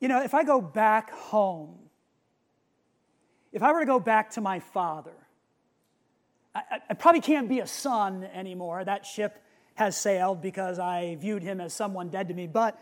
you 0.00 0.08
know, 0.08 0.22
if 0.22 0.34
I 0.34 0.44
go 0.44 0.60
back 0.60 1.10
home, 1.10 1.78
if 3.52 3.62
I 3.62 3.72
were 3.72 3.80
to 3.80 3.86
go 3.86 4.00
back 4.00 4.30
to 4.32 4.40
my 4.40 4.60
father, 4.60 5.16
I, 6.54 6.80
I, 6.90 6.94
probably 6.94 7.20
can't 7.20 7.48
be 7.48 7.60
a 7.60 7.66
son 7.66 8.24
anymore. 8.24 8.84
That 8.84 9.06
ship 9.06 9.42
has 9.74 9.96
sailed 9.96 10.42
because 10.42 10.78
I 10.78 11.16
viewed 11.16 11.42
him 11.42 11.60
as 11.60 11.72
someone 11.72 12.08
dead 12.10 12.28
to 12.28 12.34
me. 12.34 12.46
But 12.46 12.80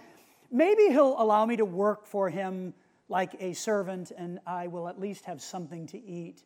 maybe 0.50 0.88
he'll 0.88 1.20
allow 1.20 1.46
me 1.46 1.56
to 1.56 1.64
work 1.64 2.06
for 2.06 2.30
him 2.30 2.74
like 3.08 3.36
a 3.38 3.52
servant, 3.52 4.10
and 4.16 4.40
I 4.46 4.66
will 4.66 4.88
at 4.88 4.98
least 4.98 5.26
have 5.26 5.42
something 5.42 5.86
to 5.88 6.02
eat, 6.02 6.42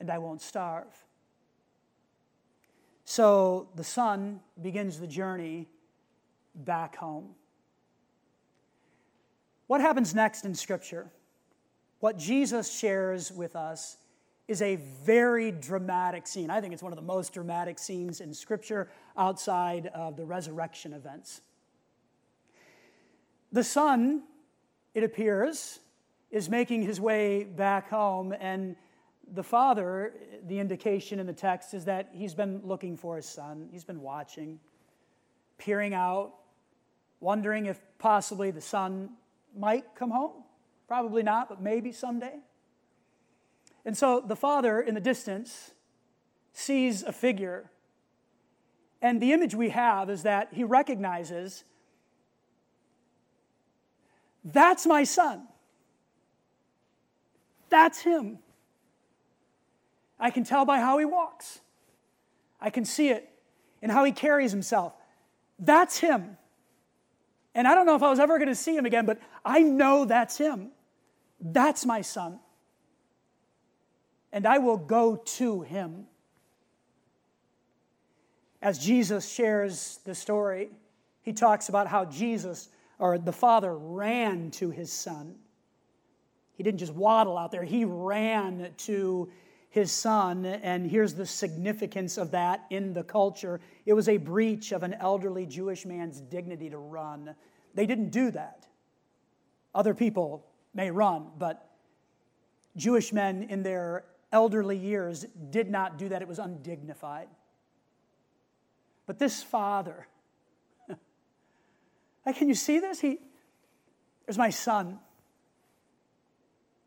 and 0.00 0.10
I 0.10 0.18
won't 0.18 0.42
starve. 0.42 0.92
So 3.04 3.68
the 3.76 3.84
son 3.84 4.40
begins 4.60 4.98
the 4.98 5.06
journey 5.06 5.68
back 6.54 6.96
home. 6.96 7.34
What 9.66 9.80
happens 9.80 10.14
next 10.14 10.44
in 10.44 10.54
Scripture? 10.54 11.10
What 12.00 12.16
Jesus 12.16 12.76
shares 12.76 13.30
with 13.30 13.54
us 13.54 13.98
is 14.48 14.62
a 14.62 14.76
very 15.04 15.52
dramatic 15.52 16.26
scene. 16.26 16.50
I 16.50 16.60
think 16.60 16.72
it's 16.72 16.82
one 16.82 16.92
of 16.92 16.96
the 16.96 17.04
most 17.04 17.32
dramatic 17.32 17.78
scenes 17.78 18.20
in 18.20 18.34
Scripture 18.34 18.90
outside 19.16 19.86
of 19.88 20.16
the 20.16 20.24
resurrection 20.24 20.92
events. 20.92 21.40
The 23.52 23.62
son, 23.62 24.22
it 24.94 25.04
appears, 25.04 25.78
is 26.30 26.48
making 26.48 26.82
his 26.82 27.00
way 27.00 27.44
back 27.44 27.90
home, 27.90 28.32
and 28.38 28.76
the 29.32 29.42
father, 29.42 30.12
the 30.46 30.58
indication 30.58 31.18
in 31.20 31.26
the 31.26 31.32
text 31.32 31.74
is 31.74 31.84
that 31.84 32.10
he's 32.12 32.34
been 32.34 32.60
looking 32.64 32.96
for 32.96 33.16
his 33.16 33.26
son. 33.26 33.68
He's 33.70 33.84
been 33.84 34.00
watching, 34.00 34.58
peering 35.58 35.94
out, 35.94 36.34
wondering 37.20 37.66
if 37.66 37.80
possibly 37.98 38.50
the 38.50 38.60
son 38.60 39.10
might 39.56 39.94
come 39.94 40.10
home. 40.10 40.44
Probably 40.88 41.22
not, 41.22 41.48
but 41.48 41.60
maybe 41.60 41.92
someday. 41.92 42.34
And 43.84 43.96
so 43.96 44.20
the 44.20 44.36
father 44.36 44.80
in 44.80 44.94
the 44.94 45.00
distance 45.00 45.70
sees 46.52 47.02
a 47.02 47.12
figure. 47.12 47.70
And 49.00 49.20
the 49.20 49.32
image 49.32 49.54
we 49.54 49.70
have 49.70 50.10
is 50.10 50.24
that 50.24 50.48
he 50.52 50.64
recognizes 50.64 51.64
that's 54.44 54.86
my 54.86 55.04
son. 55.04 55.46
That's 57.68 58.00
him. 58.00 58.38
I 60.20 60.30
can 60.30 60.44
tell 60.44 60.64
by 60.64 60.78
how 60.78 60.98
he 60.98 61.04
walks. 61.04 61.60
I 62.60 62.70
can 62.70 62.84
see 62.84 63.08
it 63.08 63.28
in 63.80 63.88
how 63.90 64.04
he 64.04 64.12
carries 64.12 64.52
himself. 64.52 64.92
That's 65.58 65.98
him. 65.98 66.36
And 67.54 67.66
I 67.66 67.74
don't 67.74 67.86
know 67.86 67.96
if 67.96 68.02
I 68.02 68.10
was 68.10 68.20
ever 68.20 68.38
going 68.38 68.48
to 68.48 68.54
see 68.54 68.76
him 68.76 68.86
again, 68.86 69.06
but 69.06 69.18
I 69.44 69.62
know 69.62 70.04
that's 70.04 70.36
him. 70.36 70.70
That's 71.40 71.86
my 71.86 72.02
son. 72.02 72.38
And 74.32 74.46
I 74.46 74.58
will 74.58 74.76
go 74.76 75.16
to 75.16 75.62
him. 75.62 76.06
As 78.62 78.78
Jesus 78.78 79.28
shares 79.28 80.00
the 80.04 80.14
story, 80.14 80.70
he 81.22 81.32
talks 81.32 81.68
about 81.70 81.86
how 81.86 82.04
Jesus, 82.04 82.68
or 82.98 83.18
the 83.18 83.32
Father, 83.32 83.76
ran 83.76 84.50
to 84.52 84.70
his 84.70 84.92
son. 84.92 85.34
He 86.54 86.62
didn't 86.62 86.78
just 86.78 86.94
waddle 86.94 87.38
out 87.38 87.50
there, 87.50 87.64
he 87.64 87.84
ran 87.86 88.70
to 88.78 89.30
his 89.70 89.92
son, 89.92 90.44
and 90.44 90.90
here's 90.90 91.14
the 91.14 91.24
significance 91.24 92.18
of 92.18 92.32
that 92.32 92.66
in 92.70 92.92
the 92.92 93.04
culture 93.04 93.60
it 93.86 93.92
was 93.92 94.08
a 94.08 94.16
breach 94.16 94.72
of 94.72 94.82
an 94.82 94.94
elderly 94.94 95.46
Jewish 95.46 95.86
man's 95.86 96.20
dignity 96.20 96.68
to 96.70 96.78
run. 96.78 97.34
They 97.74 97.86
didn't 97.86 98.10
do 98.10 98.32
that. 98.32 98.66
Other 99.72 99.94
people 99.94 100.44
may 100.74 100.90
run, 100.90 101.28
but 101.38 101.70
Jewish 102.76 103.12
men 103.12 103.44
in 103.44 103.62
their 103.62 104.04
elderly 104.32 104.76
years 104.76 105.24
did 105.50 105.70
not 105.70 105.98
do 105.98 106.08
that. 106.08 106.20
It 106.20 106.28
was 106.28 106.40
undignified. 106.40 107.28
But 109.06 109.20
this 109.20 109.40
father, 109.40 110.08
can 112.34 112.48
you 112.48 112.54
see 112.54 112.80
this? 112.80 113.00
He, 113.00 113.18
there's 114.26 114.38
my 114.38 114.50
son. 114.50 114.98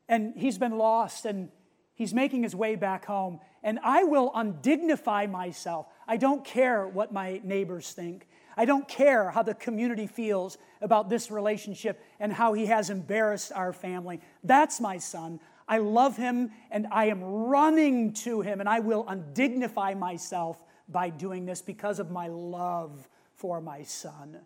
And 0.10 0.34
he's 0.36 0.58
been 0.58 0.78
lost, 0.78 1.26
and 1.26 1.50
He's 1.96 2.14
making 2.14 2.44
his 2.44 2.56
way 2.56 2.76
back 2.76 3.06
home, 3.06 3.40
and 3.62 3.80
I 3.84 4.04
will 4.04 4.32
undignify 4.32 5.30
myself. 5.30 5.88
I 6.08 6.18
don't 6.18 6.44
care 6.44 6.88
what 6.88 7.14
my 7.14 7.40
neighbors 7.44 7.92
think. 7.92 8.28
I 8.58 8.66
don't 8.66 8.88
care 8.88 9.30
how 9.30 9.44
the 9.44 9.54
community 9.54 10.08
feels 10.08 10.58
about 10.82 11.10
this 11.10 11.32
relationship 11.32 12.04
and 12.20 12.34
how 12.34 12.54
he 12.54 12.68
has 12.68 12.90
embarrassed 12.90 13.52
our 13.54 13.74
family. 13.74 14.22
That's 14.44 14.80
my 14.80 14.98
son. 14.98 15.40
I 15.68 15.78
love 15.78 16.18
him 16.18 16.52
and 16.72 16.88
I 16.92 17.06
am 17.06 17.24
running 17.24 18.14
to 18.14 18.42
him, 18.42 18.60
and 18.60 18.68
I 18.68 18.80
will 18.80 19.06
undignify 19.06 19.98
myself 19.98 20.62
by 20.90 21.10
doing 21.10 21.46
this 21.46 21.62
because 21.62 22.00
of 22.00 22.12
my 22.12 22.28
love 22.28 23.08
for 23.36 23.62
my 23.62 23.84
son. 23.84 24.40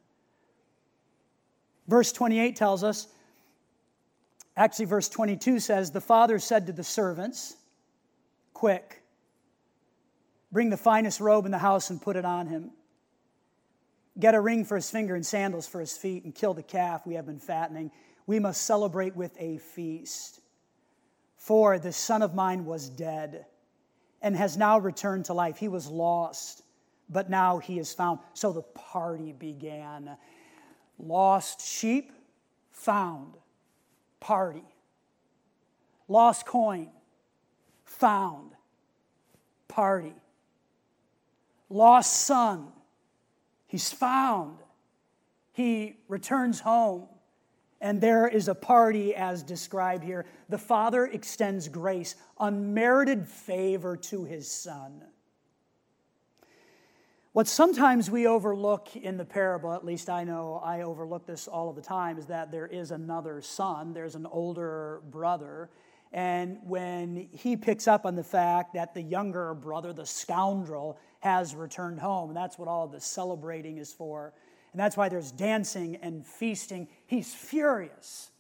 Verse 1.88 2.12
28 2.12 2.56
tells 2.56 2.84
us 2.84 3.08
Actually, 4.58 4.86
verse 4.86 5.08
22 5.08 5.60
says, 5.60 5.92
The 5.92 6.02
father 6.02 6.40
said 6.40 6.66
to 6.66 6.74
the 6.74 6.84
servants, 6.84 7.56
Quick, 8.54 9.04
bring 10.52 10.72
the 10.72 10.78
finest 10.78 11.20
robe 11.20 11.46
in 11.46 11.52
the 11.52 11.60
house 11.60 11.92
and 11.92 12.02
put 12.02 12.16
it 12.16 12.26
on 12.26 12.48
him. 12.48 12.72
Get 14.20 14.34
a 14.34 14.42
ring 14.42 14.66
for 14.66 14.76
his 14.76 14.90
finger 14.90 15.14
and 15.14 15.24
sandals 15.24 15.68
for 15.68 15.80
his 15.80 15.96
feet, 15.96 16.24
and 16.24 16.34
kill 16.34 16.56
the 16.56 16.64
calf 16.64 17.06
we 17.06 17.14
have 17.14 17.28
been 17.28 17.40
fattening. 17.40 17.92
We 18.26 18.40
must 18.40 18.64
celebrate 18.64 19.16
with 19.16 19.32
a 19.40 19.60
feast. 19.60 20.42
For 21.36 21.78
the 21.78 21.94
son 21.94 22.24
of 22.24 22.34
mine 22.34 22.66
was 22.66 22.90
dead 22.90 23.46
and 24.24 24.36
has 24.36 24.58
now 24.58 24.80
returned 24.80 25.26
to 25.26 25.34
life. 25.34 25.58
He 25.58 25.68
was 25.68 25.88
lost, 25.88 26.64
but 27.10 27.30
now 27.30 27.60
he 27.60 27.78
is 27.78 27.94
found. 27.94 28.20
So 28.34 28.52
the 28.52 28.64
party 28.64 29.34
began. 29.34 30.18
Lost 30.98 31.62
sheep, 31.62 32.12
found. 32.72 33.36
Party. 34.20 34.64
Lost 36.08 36.46
coin, 36.46 36.90
found. 37.84 38.52
Party. 39.68 40.14
Lost 41.70 42.14
son, 42.14 42.68
he's 43.68 43.92
found. 43.92 44.58
He 45.52 45.98
returns 46.08 46.60
home. 46.60 47.08
And 47.80 48.02
there 48.02 48.28
is 48.28 48.48
a 48.48 48.56
party 48.56 49.14
as 49.14 49.44
described 49.44 50.04
here. 50.04 50.26
The 50.50 50.58
Father 50.58 51.06
extends 51.06 51.68
grace, 51.68 52.16
unmerited 52.40 53.28
favor 53.28 53.96
to 53.98 54.24
his 54.24 54.50
Son. 54.50 55.04
What 57.38 57.48
sometimes 57.48 58.10
we 58.10 58.26
overlook 58.26 58.96
in 58.96 59.18
the 59.18 59.24
parable, 59.24 59.72
at 59.72 59.86
least 59.86 60.10
I 60.10 60.24
know 60.24 60.60
I 60.66 60.82
overlook 60.82 61.28
this 61.28 61.48
all 61.48 61.70
of 61.70 61.76
the 61.76 61.84
time, 61.84 62.18
is 62.18 62.26
that 62.26 62.52
there 62.52 62.66
is 62.66 62.90
another 62.90 63.44
son, 63.44 63.94
there's 63.94 64.16
an 64.16 64.26
older 64.26 65.02
brother. 65.12 65.70
And 66.12 66.58
when 66.64 67.30
he 67.32 67.56
picks 67.56 67.88
up 67.88 68.08
on 68.08 68.16
the 68.16 68.24
fact 68.24 68.74
that 68.74 68.96
the 68.96 69.04
younger 69.04 69.54
brother, 69.54 69.94
the 69.94 70.04
scoundrel, 70.04 70.98
has 71.20 71.54
returned 71.54 72.00
home, 72.00 72.34
that's 72.34 72.58
what 72.58 72.68
all 72.68 72.88
the 72.88 73.00
celebrating 73.00 73.78
is 73.78 73.94
for, 73.94 74.34
and 74.72 74.80
that's 74.80 74.98
why 74.98 75.08
there's 75.08 75.32
dancing 75.32 75.98
and 75.98 76.26
feasting. 76.26 76.88
He's 77.06 77.36
furious. 77.36 78.32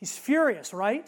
He's 0.00 0.18
furious, 0.18 0.74
right? 0.74 1.06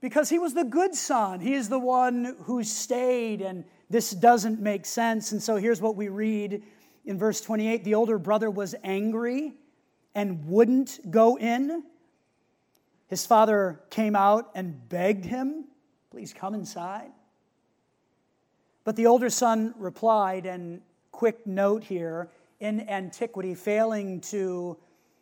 Because 0.00 0.28
he 0.28 0.38
was 0.38 0.54
the 0.54 0.62
good 0.62 0.94
son. 0.94 1.40
He 1.40 1.54
is 1.54 1.68
the 1.68 1.80
one 1.80 2.36
who 2.42 2.62
stayed, 2.62 3.40
and 3.40 3.64
this 3.94 4.10
doesn't 4.10 4.60
make 4.60 4.86
sense. 4.86 5.30
And 5.30 5.40
so 5.40 5.54
here's 5.54 5.80
what 5.80 5.94
we 5.94 6.08
read 6.08 6.64
in 7.04 7.16
verse 7.16 7.40
28 7.40 7.84
The 7.84 7.94
older 7.94 8.18
brother 8.18 8.50
was 8.50 8.74
angry 8.82 9.52
and 10.16 10.44
wouldn't 10.46 11.12
go 11.12 11.38
in. 11.38 11.84
His 13.06 13.24
father 13.24 13.80
came 13.90 14.16
out 14.16 14.50
and 14.56 14.88
begged 14.88 15.24
him, 15.24 15.66
Please 16.10 16.32
come 16.32 16.54
inside. 16.54 17.12
But 18.82 18.96
the 18.96 19.06
older 19.06 19.30
son 19.30 19.74
replied, 19.78 20.44
and 20.44 20.80
quick 21.12 21.46
note 21.46 21.84
here 21.84 22.30
in 22.58 22.88
antiquity, 22.88 23.54
failing 23.54 24.20
to 24.22 24.76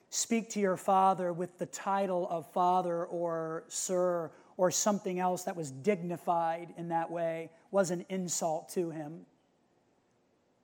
speak 0.08 0.48
to 0.48 0.60
your 0.60 0.78
father 0.78 1.34
with 1.34 1.58
the 1.58 1.66
title 1.66 2.26
of 2.30 2.50
father 2.52 3.04
or 3.04 3.64
sir 3.68 4.30
or 4.56 4.70
something 4.70 5.18
else 5.18 5.44
that 5.44 5.56
was 5.56 5.70
dignified 5.70 6.74
in 6.76 6.88
that 6.88 7.10
way 7.10 7.50
was 7.70 7.90
an 7.90 8.04
insult 8.08 8.68
to 8.70 8.90
him. 8.90 9.26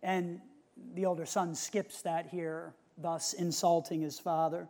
And 0.03 0.41
the 0.95 1.07
older 1.07 1.27
son 1.27 1.55
skips 1.55 2.03
that 2.03 2.27
here, 2.27 2.75
thus 2.97 3.33
insulting 3.33 4.01
his 4.01 4.19
father. 4.19 4.69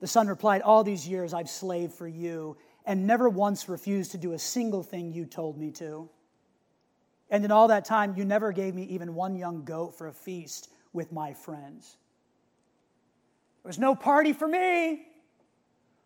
The 0.00 0.06
son 0.06 0.26
replied, 0.26 0.62
All 0.62 0.84
these 0.84 1.06
years 1.06 1.32
I've 1.32 1.48
slaved 1.48 1.94
for 1.94 2.08
you 2.08 2.56
and 2.84 3.06
never 3.06 3.28
once 3.28 3.68
refused 3.68 4.10
to 4.12 4.18
do 4.18 4.32
a 4.32 4.38
single 4.38 4.82
thing 4.82 5.12
you 5.12 5.24
told 5.24 5.56
me 5.56 5.70
to. 5.72 6.08
And 7.30 7.44
in 7.44 7.50
all 7.50 7.68
that 7.68 7.84
time, 7.84 8.14
you 8.16 8.24
never 8.24 8.52
gave 8.52 8.74
me 8.74 8.82
even 8.84 9.14
one 9.14 9.36
young 9.36 9.64
goat 9.64 9.96
for 9.96 10.08
a 10.08 10.12
feast 10.12 10.68
with 10.92 11.12
my 11.12 11.32
friends. 11.32 11.96
There 13.62 13.68
was 13.68 13.78
no 13.78 13.94
party 13.94 14.32
for 14.32 14.48
me. 14.48 15.06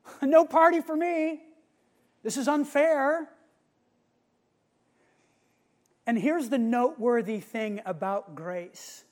no 0.23 0.45
party 0.45 0.81
for 0.81 0.97
me. 0.97 1.43
This 2.23 2.37
is 2.37 2.49
unfair. 2.49 3.29
And 6.07 6.19
here's 6.19 6.49
the 6.49 6.59
noteworthy 6.59 7.41
thing 7.41 7.81
about 7.85 8.35
grace 8.35 9.05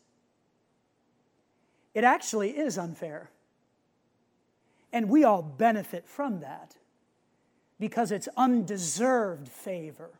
it 1.94 2.02
actually 2.02 2.50
is 2.50 2.76
unfair. 2.76 3.30
And 4.92 5.08
we 5.08 5.24
all 5.24 5.42
benefit 5.42 6.06
from 6.06 6.40
that 6.40 6.74
because 7.78 8.10
it's 8.12 8.28
undeserved 8.36 9.48
favor. 9.48 10.10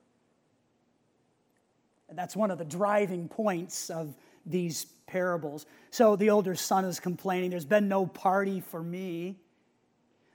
And 2.09 2.19
that's 2.19 2.37
one 2.37 2.51
of 2.51 2.59
the 2.59 2.65
driving 2.65 3.29
points 3.29 3.91
of 3.91 4.15
these 4.47 4.87
parables. 5.07 5.67
So 5.91 6.17
the 6.17 6.31
older 6.31 6.55
son 6.55 6.85
is 6.85 7.01
complaining, 7.01 7.51
There's 7.51 7.65
been 7.65 7.89
no 7.89 8.07
party 8.07 8.61
for 8.61 8.83
me. 8.83 9.37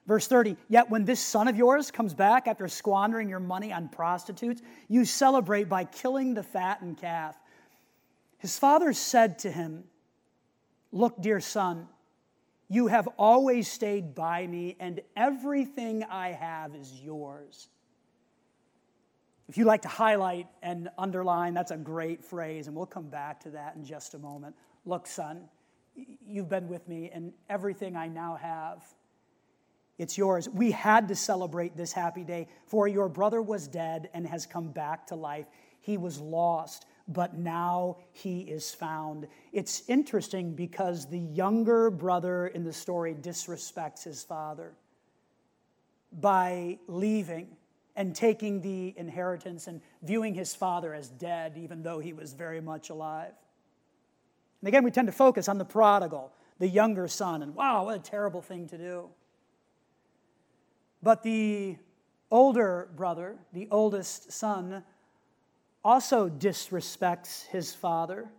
Verse 0.08 0.28
30, 0.28 0.58
yet 0.70 0.90
when 0.90 1.06
this 1.06 1.20
son 1.20 1.48
of 1.48 1.56
yours 1.56 1.92
comes 1.92 2.14
back 2.14 2.48
after 2.48 2.68
squandering 2.68 3.30
your 3.30 3.40
money 3.40 3.72
on 3.72 3.90
prostitutes, 3.90 4.62
you 4.88 5.06
celebrate 5.06 5.70
by 5.70 5.84
killing 5.84 6.34
the 6.34 6.42
fattened 6.42 6.98
calf. 6.98 7.38
His 8.40 8.58
father 8.58 8.94
said 8.94 9.40
to 9.40 9.52
him, 9.52 9.84
Look, 10.92 11.22
dear 11.22 11.40
son, 11.40 11.88
you 12.70 12.88
have 12.88 13.08
always 13.18 13.70
stayed 13.70 14.16
by 14.16 14.48
me, 14.48 14.76
and 14.80 15.02
everything 15.16 16.04
I 16.04 16.30
have 16.30 16.76
is 16.76 16.92
yours. 17.04 17.68
If 19.48 19.58
you 19.58 19.66
like 19.66 19.82
to 19.82 19.88
highlight 19.88 20.48
and 20.62 20.90
underline, 20.98 21.56
that's 21.56 21.72
a 21.72 21.78
great 21.78 22.24
phrase, 22.24 22.68
and 22.68 22.76
we'll 22.76 22.86
come 22.86 23.10
back 23.10 23.40
to 23.42 23.50
that 23.52 23.76
in 23.76 23.84
just 23.84 24.14
a 24.14 24.20
moment. 24.20 24.56
Look, 24.86 25.08
son, 25.08 25.50
you've 26.26 26.50
been 26.50 26.68
with 26.68 26.88
me, 26.88 27.10
and 27.12 27.34
everything 27.50 27.96
I 27.96 28.08
now 28.08 28.36
have, 28.36 28.84
it's 30.00 30.18
yours. 30.18 30.48
We 30.50 30.72
had 30.72 31.10
to 31.10 31.16
celebrate 31.16 31.76
this 31.76 31.92
happy 31.92 32.24
day, 32.24 32.48
for 32.66 32.88
your 32.88 33.10
brother 33.10 33.42
was 33.42 33.68
dead 33.68 34.10
and 34.14 34.26
has 34.26 34.46
come 34.46 34.72
back 34.72 35.06
to 35.08 35.16
life. 35.16 35.46
He 35.82 35.98
was 35.98 36.20
lost, 36.20 36.86
but 37.08 37.38
now 37.38 37.98
he 38.14 38.42
is 38.42 38.72
found. 38.72 39.28
It's 39.52 39.84
interesting 39.90 40.56
because 40.56 41.10
the 41.10 41.20
younger 41.20 41.92
brother 41.92 42.48
in 42.48 42.64
the 42.64 42.72
story 42.72 43.14
disrespects 43.14 44.04
his 44.04 44.24
father 44.24 44.74
by 46.14 46.80
leaving 46.88 47.50
and 47.98 48.16
taking 48.16 48.62
the 48.62 48.94
inheritance 48.96 49.68
and 49.68 49.82
viewing 50.02 50.34
his 50.34 50.56
father 50.56 50.94
as 50.94 51.10
dead, 51.10 51.58
even 51.58 51.84
though 51.84 52.00
he 52.00 52.14
was 52.14 52.32
very 52.32 52.62
much 52.62 52.90
alive. 52.90 53.34
And 54.62 54.70
again, 54.70 54.86
we 54.86 54.92
tend 54.92 55.10
to 55.10 55.12
focus 55.12 55.50
on 55.50 55.58
the 55.58 55.66
prodigal, 55.66 56.32
the 56.58 56.68
younger 56.70 57.10
son, 57.10 57.44
and 57.44 57.54
wow, 57.54 57.86
what 57.86 57.98
a 57.98 58.00
terrible 58.00 58.42
thing 58.42 58.68
to 58.70 58.78
do. 58.78 59.10
But 61.02 61.24
the 61.24 61.78
older 62.30 62.90
brother, 62.96 63.38
the 63.54 63.68
oldest 63.72 64.32
son, 64.32 64.84
also 65.84 66.30
disrespects 66.30 67.48
his 67.48 67.74
father 67.74 68.30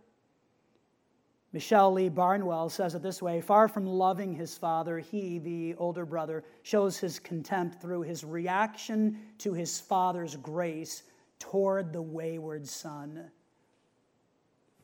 Michelle 1.53 1.91
Lee 1.91 2.07
Barnewall 2.07 2.69
says 2.69 2.95
it 2.95 3.01
this 3.01 3.21
way 3.21 3.41
Far 3.41 3.67
from 3.67 3.85
loving 3.85 4.33
his 4.33 4.57
father, 4.57 4.99
he, 4.99 5.37
the 5.37 5.75
older 5.75 6.05
brother, 6.05 6.43
shows 6.63 6.97
his 6.97 7.19
contempt 7.19 7.81
through 7.81 8.03
his 8.03 8.23
reaction 8.23 9.19
to 9.39 9.53
his 9.53 9.79
father's 9.79 10.37
grace 10.37 11.03
toward 11.39 11.91
the 11.91 12.01
wayward 12.01 12.67
son. 12.67 13.29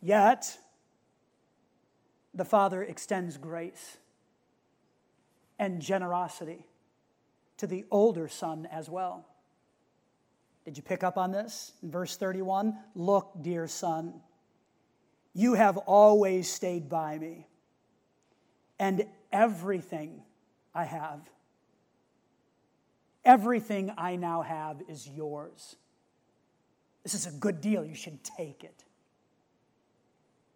Yet, 0.01 0.57
the 2.33 2.45
father 2.45 2.83
extends 2.83 3.37
grace 3.37 3.97
and 5.57 5.81
generosity 5.81 6.65
to 7.57 7.67
the 7.67 7.85
older 7.91 8.27
son 8.27 8.67
as 8.71 8.89
well. 8.89 9.25
Did 10.65 10.77
you 10.77 10.83
pick 10.83 11.03
up 11.03 11.17
on 11.17 11.31
this? 11.31 11.71
In 11.81 11.91
verse 11.91 12.17
31, 12.17 12.77
look, 12.93 13.31
dear 13.41 13.67
son. 13.67 14.21
You 15.33 15.53
have 15.53 15.77
always 15.77 16.49
stayed 16.49 16.89
by 16.89 17.17
me, 17.17 17.47
and 18.79 19.05
everything 19.31 20.23
I 20.73 20.83
have, 20.83 21.21
everything 23.23 23.93
I 23.97 24.15
now 24.15 24.41
have 24.41 24.81
is 24.89 25.07
yours. 25.07 25.75
This 27.03 27.13
is 27.13 27.27
a 27.27 27.31
good 27.31 27.61
deal. 27.61 27.85
You 27.85 27.95
should 27.95 28.23
take 28.23 28.63
it. 28.63 28.83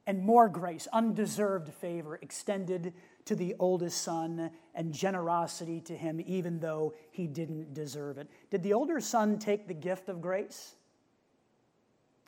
And 0.06 0.24
more 0.24 0.50
grace, 0.50 0.88
undeserved 0.92 1.72
favor 1.76 2.20
extended 2.22 2.94
to 3.26 3.36
the 3.36 3.56
oldest 3.60 4.02
son, 4.02 4.52
and 4.74 4.94
generosity 4.94 5.82
to 5.82 5.96
him, 5.96 6.22
even 6.26 6.60
though 6.60 6.94
he 7.12 7.28
didn't 7.28 7.74
deserve 7.74 8.18
it. 8.18 8.30
Did 8.50 8.64
the 8.64 8.74
older 8.74 9.00
son 9.00 9.38
take 9.38 9.68
the 9.68 9.74
gift 9.74 10.10
of 10.10 10.22
grace 10.22 10.76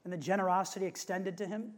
and 0.03 0.11
the 0.11 0.17
generosity 0.17 0.85
extended 0.85 1.37
to 1.37 1.45
him? 1.45 1.71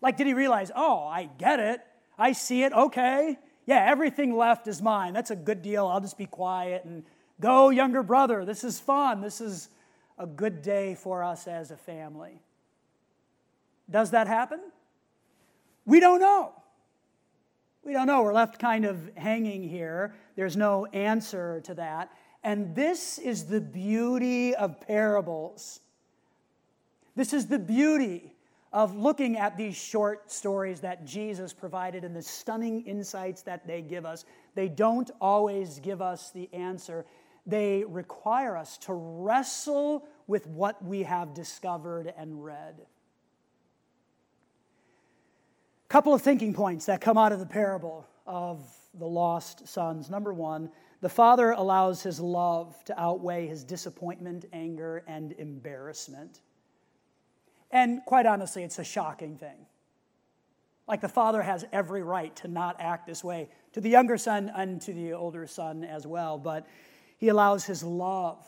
Like, 0.00 0.16
did 0.16 0.26
he 0.26 0.34
realize, 0.34 0.70
oh, 0.74 1.06
I 1.06 1.28
get 1.38 1.60
it. 1.60 1.80
I 2.18 2.32
see 2.32 2.62
it. 2.62 2.72
Okay. 2.72 3.38
Yeah, 3.66 3.84
everything 3.88 4.36
left 4.36 4.68
is 4.68 4.82
mine. 4.82 5.12
That's 5.12 5.30
a 5.30 5.36
good 5.36 5.62
deal. 5.62 5.86
I'll 5.86 6.00
just 6.00 6.18
be 6.18 6.26
quiet 6.26 6.84
and 6.84 7.04
go, 7.40 7.70
younger 7.70 8.02
brother. 8.02 8.44
This 8.44 8.64
is 8.64 8.78
fun. 8.78 9.20
This 9.20 9.40
is 9.40 9.68
a 10.18 10.26
good 10.26 10.62
day 10.62 10.94
for 10.94 11.22
us 11.22 11.46
as 11.46 11.70
a 11.70 11.76
family. 11.76 12.40
Does 13.90 14.10
that 14.12 14.26
happen? 14.26 14.60
We 15.86 16.00
don't 16.00 16.20
know. 16.20 16.52
We 17.84 17.92
don't 17.92 18.06
know. 18.06 18.22
We're 18.22 18.32
left 18.32 18.58
kind 18.58 18.84
of 18.84 19.10
hanging 19.16 19.68
here. 19.68 20.14
There's 20.36 20.56
no 20.56 20.86
answer 20.86 21.60
to 21.62 21.74
that. 21.74 22.10
And 22.42 22.74
this 22.74 23.18
is 23.18 23.44
the 23.44 23.60
beauty 23.60 24.54
of 24.54 24.80
parables 24.80 25.80
This 27.16 27.32
is 27.32 27.46
the 27.46 27.58
beauty 27.58 28.34
of 28.72 28.96
looking 28.96 29.36
at 29.36 29.56
these 29.56 29.76
short 29.76 30.32
stories 30.32 30.80
that 30.80 31.04
Jesus 31.04 31.52
provided 31.52 32.04
and 32.04 32.14
the 32.14 32.22
stunning 32.22 32.82
insights 32.86 33.42
that 33.42 33.66
they 33.66 33.82
give 33.82 34.04
us. 34.04 34.24
They 34.56 34.68
don't 34.68 35.10
always 35.20 35.78
give 35.78 36.02
us 36.02 36.30
the 36.32 36.52
answer, 36.52 37.04
they 37.46 37.84
require 37.84 38.56
us 38.56 38.78
to 38.78 38.94
wrestle 38.94 40.08
with 40.26 40.46
what 40.46 40.82
we 40.82 41.02
have 41.04 41.34
discovered 41.34 42.12
and 42.16 42.42
read. 42.42 42.86
Couple 45.94 46.12
of 46.12 46.22
thinking 46.22 46.52
points 46.52 46.86
that 46.86 47.00
come 47.00 47.16
out 47.16 47.30
of 47.30 47.38
the 47.38 47.46
parable 47.46 48.04
of 48.26 48.68
the 48.94 49.06
lost 49.06 49.68
sons. 49.68 50.10
Number 50.10 50.34
one, 50.34 50.68
the 51.00 51.08
father 51.08 51.52
allows 51.52 52.02
his 52.02 52.18
love 52.18 52.84
to 52.86 53.00
outweigh 53.00 53.46
his 53.46 53.62
disappointment, 53.62 54.44
anger, 54.52 55.04
and 55.06 55.30
embarrassment. 55.38 56.40
And 57.70 58.00
quite 58.06 58.26
honestly, 58.26 58.64
it's 58.64 58.80
a 58.80 58.84
shocking 58.84 59.36
thing. 59.36 59.66
Like 60.88 61.00
the 61.00 61.08
father 61.08 61.42
has 61.42 61.64
every 61.72 62.02
right 62.02 62.34
to 62.38 62.48
not 62.48 62.74
act 62.80 63.06
this 63.06 63.22
way 63.22 63.48
to 63.72 63.80
the 63.80 63.88
younger 63.88 64.18
son 64.18 64.50
and 64.52 64.82
to 64.82 64.92
the 64.92 65.12
older 65.12 65.46
son 65.46 65.84
as 65.84 66.08
well, 66.08 66.38
but 66.38 66.66
he 67.18 67.28
allows 67.28 67.66
his 67.66 67.84
love 67.84 68.44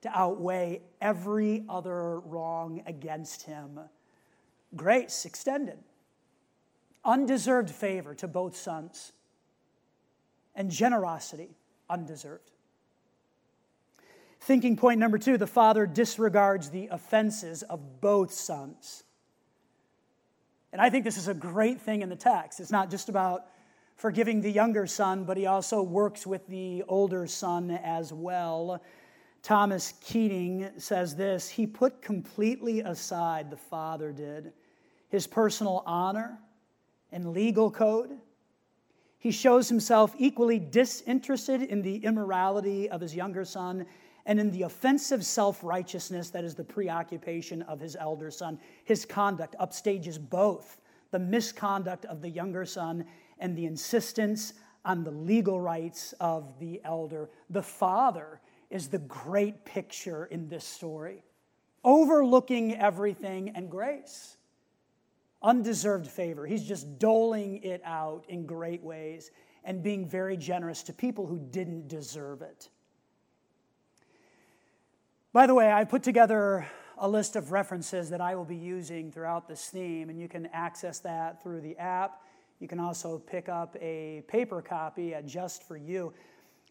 to 0.00 0.18
outweigh 0.18 0.80
every 1.02 1.66
other 1.68 2.20
wrong 2.20 2.82
against 2.86 3.42
him. 3.42 3.80
Grace 4.74 5.26
extended, 5.26 5.76
undeserved 7.06 7.70
favor 7.70 8.14
to 8.16 8.28
both 8.28 8.56
sons, 8.56 9.12
and 10.54 10.70
generosity 10.70 11.56
undeserved. 11.88 12.50
Thinking 14.40 14.76
point 14.76 15.00
number 15.00 15.18
two 15.18 15.38
the 15.38 15.46
father 15.46 15.86
disregards 15.86 16.70
the 16.70 16.88
offenses 16.90 17.62
of 17.62 18.00
both 18.00 18.32
sons. 18.32 19.04
And 20.72 20.82
I 20.82 20.90
think 20.90 21.04
this 21.04 21.16
is 21.16 21.28
a 21.28 21.34
great 21.34 21.80
thing 21.80 22.02
in 22.02 22.08
the 22.08 22.16
text. 22.16 22.60
It's 22.60 22.70
not 22.70 22.90
just 22.90 23.08
about 23.08 23.46
forgiving 23.96 24.40
the 24.40 24.50
younger 24.50 24.86
son, 24.86 25.24
but 25.24 25.36
he 25.36 25.46
also 25.46 25.82
works 25.82 26.26
with 26.26 26.46
the 26.48 26.82
older 26.86 27.26
son 27.26 27.70
as 27.70 28.12
well. 28.12 28.82
Thomas 29.42 29.94
Keating 30.00 30.70
says 30.76 31.16
this 31.16 31.48
He 31.48 31.66
put 31.66 32.02
completely 32.02 32.80
aside, 32.80 33.50
the 33.50 33.56
father 33.56 34.12
did, 34.12 34.52
his 35.08 35.26
personal 35.26 35.82
honor 35.86 36.38
and 37.12 37.32
legal 37.32 37.70
code. 37.70 38.18
He 39.18 39.30
shows 39.30 39.68
himself 39.68 40.14
equally 40.18 40.58
disinterested 40.58 41.62
in 41.62 41.82
the 41.82 41.96
immorality 42.04 42.88
of 42.88 43.00
his 43.00 43.14
younger 43.14 43.44
son 43.44 43.86
and 44.26 44.40
in 44.40 44.50
the 44.50 44.62
offensive 44.62 45.24
self 45.24 45.62
righteousness 45.62 46.30
that 46.30 46.44
is 46.44 46.54
the 46.54 46.64
preoccupation 46.64 47.62
of 47.62 47.80
his 47.80 47.96
elder 47.96 48.30
son. 48.30 48.58
His 48.84 49.04
conduct 49.04 49.56
upstages 49.60 50.18
both 50.18 50.80
the 51.10 51.18
misconduct 51.18 52.04
of 52.04 52.20
the 52.20 52.28
younger 52.28 52.64
son 52.64 53.04
and 53.38 53.56
the 53.56 53.66
insistence 53.66 54.54
on 54.84 55.04
the 55.04 55.10
legal 55.10 55.60
rights 55.60 56.14
of 56.20 56.58
the 56.58 56.80
elder. 56.84 57.28
The 57.50 57.62
father 57.62 58.40
is 58.70 58.88
the 58.88 58.98
great 58.98 59.64
picture 59.64 60.26
in 60.26 60.48
this 60.48 60.64
story, 60.64 61.22
overlooking 61.84 62.74
everything 62.76 63.50
and 63.54 63.70
grace. 63.70 64.36
Undeserved 65.46 66.08
favor. 66.08 66.44
He's 66.44 66.64
just 66.64 66.98
doling 66.98 67.62
it 67.62 67.80
out 67.84 68.24
in 68.28 68.46
great 68.46 68.82
ways 68.82 69.30
and 69.62 69.80
being 69.80 70.04
very 70.04 70.36
generous 70.36 70.82
to 70.82 70.92
people 70.92 71.24
who 71.24 71.38
didn't 71.38 71.86
deserve 71.86 72.42
it. 72.42 72.68
By 75.32 75.46
the 75.46 75.54
way, 75.54 75.72
I 75.72 75.84
put 75.84 76.02
together 76.02 76.66
a 76.98 77.08
list 77.08 77.36
of 77.36 77.52
references 77.52 78.10
that 78.10 78.20
I 78.20 78.34
will 78.34 78.44
be 78.44 78.56
using 78.56 79.12
throughout 79.12 79.46
this 79.46 79.68
theme, 79.68 80.10
and 80.10 80.18
you 80.18 80.28
can 80.28 80.46
access 80.52 80.98
that 81.00 81.40
through 81.44 81.60
the 81.60 81.78
app. 81.78 82.22
You 82.58 82.66
can 82.66 82.80
also 82.80 83.18
pick 83.18 83.48
up 83.48 83.76
a 83.80 84.24
paper 84.26 84.60
copy 84.62 85.14
at 85.14 85.26
Just 85.26 85.62
for 85.62 85.76
You. 85.76 86.12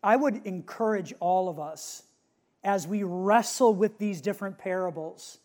I 0.03 0.17
would 0.17 0.45
encourage 0.45 1.13
all 1.21 1.47
of 1.47 1.59
us 1.59 2.03
as 2.61 2.87
we 2.87 3.03
wrestle 3.03 3.73
with 3.73 3.99
these 3.99 4.19
different 4.19 4.57
parables 4.57 5.37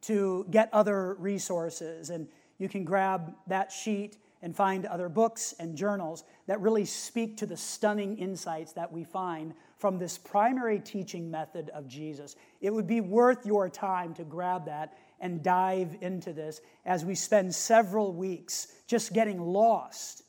to 0.00 0.44
get 0.50 0.70
other 0.72 1.14
resources. 1.14 2.10
And 2.10 2.26
you 2.58 2.68
can 2.68 2.84
grab 2.84 3.34
that 3.46 3.72
sheet 3.72 4.16
and 4.42 4.54
find 4.54 4.84
other 4.84 5.08
books 5.08 5.54
and 5.58 5.76
journals 5.76 6.24
that 6.46 6.60
really 6.60 6.84
speak 6.84 7.36
to 7.38 7.46
the 7.46 7.56
stunning 7.56 8.18
insights 8.18 8.72
that 8.72 8.92
we 8.92 9.02
find 9.02 9.54
from 9.78 9.98
this 9.98 10.18
primary 10.18 10.78
teaching 10.78 11.30
method 11.30 11.70
of 11.70 11.88
Jesus. 11.88 12.36
It 12.60 12.72
would 12.72 12.86
be 12.86 13.00
worth 13.00 13.46
your 13.46 13.68
time 13.68 14.14
to 14.14 14.24
grab 14.24 14.66
that 14.66 14.98
and 15.20 15.42
dive 15.42 15.96
into 16.02 16.32
this 16.32 16.60
as 16.84 17.04
we 17.04 17.14
spend 17.14 17.54
several 17.54 18.12
weeks 18.12 18.68
just 18.86 19.14
getting 19.14 19.40
lost 19.40 20.22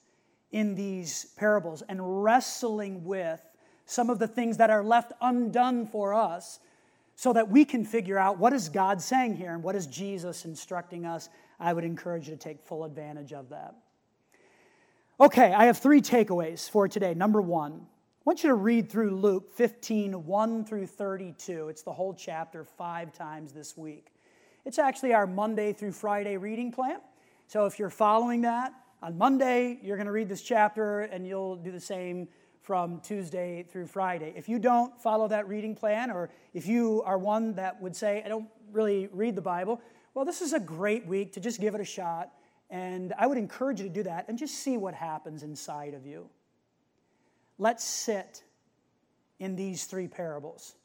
in 0.51 0.75
these 0.75 1.27
parables 1.35 1.83
and 1.89 2.23
wrestling 2.23 3.03
with 3.03 3.41
some 3.85 4.09
of 4.09 4.19
the 4.19 4.27
things 4.27 4.57
that 4.57 4.69
are 4.69 4.83
left 4.83 5.11
undone 5.21 5.85
for 5.85 6.13
us 6.13 6.59
so 7.15 7.33
that 7.33 7.49
we 7.49 7.65
can 7.65 7.83
figure 7.83 8.17
out 8.17 8.37
what 8.37 8.53
is 8.53 8.69
God 8.69 9.01
saying 9.01 9.35
here 9.35 9.53
and 9.53 9.63
what 9.63 9.75
is 9.75 9.87
Jesus 9.87 10.45
instructing 10.45 11.05
us. 11.05 11.29
I 11.59 11.73
would 11.73 11.83
encourage 11.83 12.27
you 12.27 12.35
to 12.35 12.39
take 12.39 12.61
full 12.61 12.83
advantage 12.83 13.33
of 13.33 13.49
that. 13.49 13.75
Okay, 15.19 15.53
I 15.53 15.65
have 15.65 15.77
three 15.77 16.01
takeaways 16.01 16.69
for 16.69 16.87
today. 16.87 17.13
Number 17.13 17.41
one, 17.41 17.73
I 17.73 18.21
want 18.25 18.43
you 18.43 18.49
to 18.49 18.55
read 18.55 18.89
through 18.89 19.11
Luke 19.11 19.53
15, 19.53 20.25
1 20.25 20.65
through 20.65 20.87
32. 20.87 21.69
It's 21.69 21.83
the 21.83 21.93
whole 21.93 22.13
chapter 22.13 22.63
five 22.63 23.13
times 23.13 23.53
this 23.53 23.77
week. 23.77 24.07
It's 24.65 24.79
actually 24.79 25.13
our 25.13 25.27
Monday 25.27 25.73
through 25.73 25.93
Friday 25.93 26.37
reading 26.37 26.71
plan. 26.71 26.99
So 27.47 27.65
if 27.65 27.79
you're 27.79 27.89
following 27.89 28.41
that, 28.41 28.73
on 29.01 29.17
Monday, 29.17 29.79
you're 29.83 29.97
going 29.97 30.07
to 30.07 30.11
read 30.11 30.27
this 30.27 30.41
chapter 30.41 31.01
and 31.01 31.27
you'll 31.27 31.57
do 31.57 31.71
the 31.71 31.79
same 31.79 32.27
from 32.61 32.99
Tuesday 33.01 33.63
through 33.69 33.85
Friday. 33.85 34.33
If 34.35 34.49
you 34.49 34.57
don't 34.57 34.99
follow 34.99 35.27
that 35.27 35.47
reading 35.47 35.75
plan, 35.75 36.09
or 36.09 36.31
if 36.55 36.65
you 36.65 37.03
are 37.05 37.19
one 37.19 37.53
that 37.53 37.79
would 37.79 37.95
say, 37.95 38.23
I 38.25 38.27
don't 38.29 38.47
really 38.71 39.07
read 39.13 39.35
the 39.35 39.41
Bible, 39.41 39.79
well, 40.15 40.25
this 40.25 40.41
is 40.41 40.53
a 40.53 40.59
great 40.59 41.05
week 41.05 41.33
to 41.33 41.41
just 41.41 41.59
give 41.59 41.75
it 41.75 41.81
a 41.81 41.85
shot. 41.85 42.31
And 42.69 43.13
I 43.19 43.27
would 43.27 43.37
encourage 43.37 43.79
you 43.79 43.87
to 43.87 43.93
do 43.93 44.03
that 44.03 44.25
and 44.27 44.37
just 44.37 44.55
see 44.55 44.77
what 44.77 44.95
happens 44.95 45.43
inside 45.43 45.93
of 45.93 46.05
you. 46.05 46.29
Let's 47.59 47.83
sit 47.83 48.43
in 49.39 49.55
these 49.55 49.85
three 49.85 50.07
parables. 50.07 50.75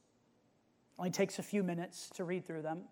It 0.99 1.01
only 1.01 1.11
takes 1.13 1.39
a 1.39 1.43
few 1.43 1.63
minutes 1.63 2.11
to 2.17 2.25
read 2.25 2.45
through 2.45 2.63
them. 2.63 2.83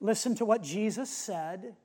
Listen 0.00 0.34
to 0.36 0.44
what 0.44 0.62
Jesus 0.62 1.10
said 1.10 1.76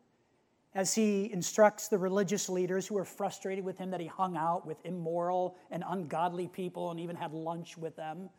as 0.73 0.95
he 0.95 1.31
instructs 1.31 1.89
the 1.89 1.97
religious 1.97 2.47
leaders 2.47 2.87
who 2.87 2.97
are 2.97 3.05
frustrated 3.05 3.63
with 3.63 3.77
him 3.77 3.91
that 3.91 3.99
he 3.99 4.07
hung 4.07 4.37
out 4.37 4.65
with 4.65 4.77
immoral 4.85 5.57
and 5.69 5.83
ungodly 5.85 6.47
people 6.47 6.91
and 6.91 6.99
even 6.99 7.17
had 7.17 7.33
lunch 7.33 7.77
with 7.77 7.95
them. 7.97 8.29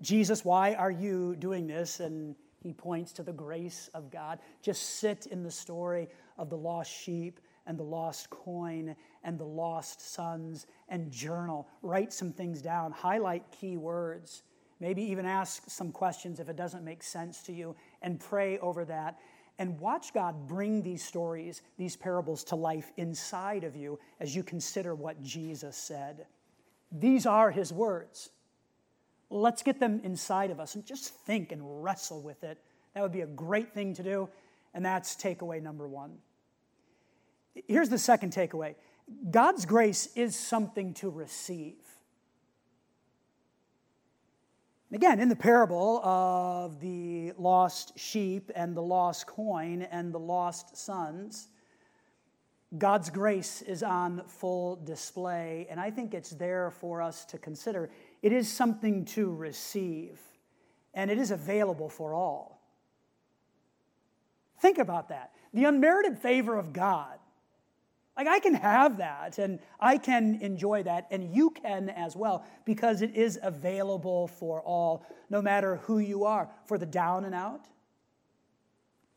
Jesus, 0.00 0.44
why 0.44 0.74
are 0.74 0.90
you 0.90 1.34
doing 1.36 1.66
this? 1.66 1.98
And 1.98 2.36
he 2.62 2.72
points 2.72 3.12
to 3.12 3.22
the 3.22 3.32
grace 3.32 3.88
of 3.94 4.10
God. 4.10 4.38
Just 4.62 4.98
sit 5.00 5.26
in 5.26 5.42
the 5.42 5.50
story 5.50 6.08
of 6.38 6.50
the 6.50 6.56
lost 6.56 6.90
sheep 6.90 7.40
and 7.66 7.78
the 7.78 7.84
lost 7.84 8.30
coin 8.30 8.94
and 9.24 9.38
the 9.38 9.44
lost 9.44 10.00
sons 10.12 10.66
and 10.88 11.10
journal. 11.10 11.68
Write 11.82 12.12
some 12.12 12.32
things 12.32 12.60
down, 12.60 12.92
highlight 12.92 13.44
key 13.50 13.76
words, 13.76 14.42
maybe 14.80 15.02
even 15.02 15.26
ask 15.26 15.68
some 15.68 15.92
questions 15.92 16.40
if 16.40 16.48
it 16.48 16.56
doesn't 16.56 16.84
make 16.84 17.02
sense 17.02 17.42
to 17.44 17.52
you, 17.52 17.76
and 18.02 18.20
pray 18.20 18.58
over 18.58 18.84
that. 18.84 19.18
And 19.58 19.78
watch 19.78 20.14
God 20.14 20.46
bring 20.48 20.82
these 20.82 21.04
stories, 21.04 21.60
these 21.76 21.94
parables 21.94 22.44
to 22.44 22.56
life 22.56 22.92
inside 22.96 23.62
of 23.62 23.76
you 23.76 23.98
as 24.18 24.34
you 24.34 24.42
consider 24.42 24.94
what 24.94 25.22
Jesus 25.22 25.76
said. 25.76 26.26
These 26.90 27.26
are 27.26 27.50
his 27.50 27.72
words. 27.72 28.30
Let's 29.30 29.62
get 29.62 29.78
them 29.78 30.00
inside 30.02 30.50
of 30.50 30.58
us 30.58 30.74
and 30.74 30.84
just 30.84 31.14
think 31.14 31.52
and 31.52 31.82
wrestle 31.82 32.20
with 32.20 32.42
it. 32.42 32.58
That 32.94 33.02
would 33.02 33.12
be 33.12 33.20
a 33.20 33.26
great 33.26 33.72
thing 33.72 33.94
to 33.94 34.02
do. 34.02 34.28
And 34.74 34.84
that's 34.84 35.14
takeaway 35.14 35.62
number 35.62 35.86
one. 35.86 36.18
Here's 37.68 37.88
the 37.88 37.98
second 37.98 38.32
takeaway 38.32 38.74
God's 39.30 39.64
grace 39.64 40.08
is 40.14 40.36
something 40.36 40.94
to 40.94 41.10
receive. 41.10 41.76
Again, 44.92 45.20
in 45.20 45.28
the 45.28 45.36
parable 45.36 46.00
of 46.04 46.80
the 46.80 47.32
lost 47.38 47.96
sheep 47.96 48.50
and 48.56 48.76
the 48.76 48.82
lost 48.82 49.26
coin 49.26 49.82
and 49.82 50.12
the 50.12 50.18
lost 50.18 50.76
sons, 50.76 51.48
God's 52.76 53.08
grace 53.08 53.62
is 53.62 53.84
on 53.84 54.22
full 54.26 54.76
display, 54.76 55.68
and 55.70 55.78
I 55.78 55.90
think 55.90 56.12
it's 56.12 56.30
there 56.30 56.70
for 56.70 57.02
us 57.02 57.24
to 57.26 57.38
consider. 57.38 57.90
It 58.22 58.32
is 58.32 58.50
something 58.50 59.04
to 59.06 59.32
receive, 59.34 60.20
and 60.94 61.10
it 61.10 61.18
is 61.18 61.30
available 61.30 61.88
for 61.88 62.14
all. 62.14 62.60
Think 64.60 64.78
about 64.78 65.08
that. 65.08 65.32
The 65.54 65.64
unmerited 65.64 66.18
favor 66.18 66.56
of 66.56 66.72
God 66.72 67.18
like, 68.20 68.28
I 68.28 68.38
can 68.38 68.52
have 68.52 68.98
that 68.98 69.38
and 69.38 69.60
I 69.80 69.96
can 69.96 70.42
enjoy 70.42 70.82
that, 70.82 71.06
and 71.10 71.34
you 71.34 71.48
can 71.48 71.88
as 71.88 72.14
well, 72.14 72.44
because 72.66 73.00
it 73.00 73.14
is 73.14 73.38
available 73.42 74.28
for 74.28 74.60
all, 74.60 75.06
no 75.30 75.40
matter 75.40 75.76
who 75.76 76.00
you 76.00 76.26
are, 76.26 76.50
for 76.66 76.76
the 76.76 76.84
down 76.84 77.24
and 77.24 77.34
out, 77.34 77.64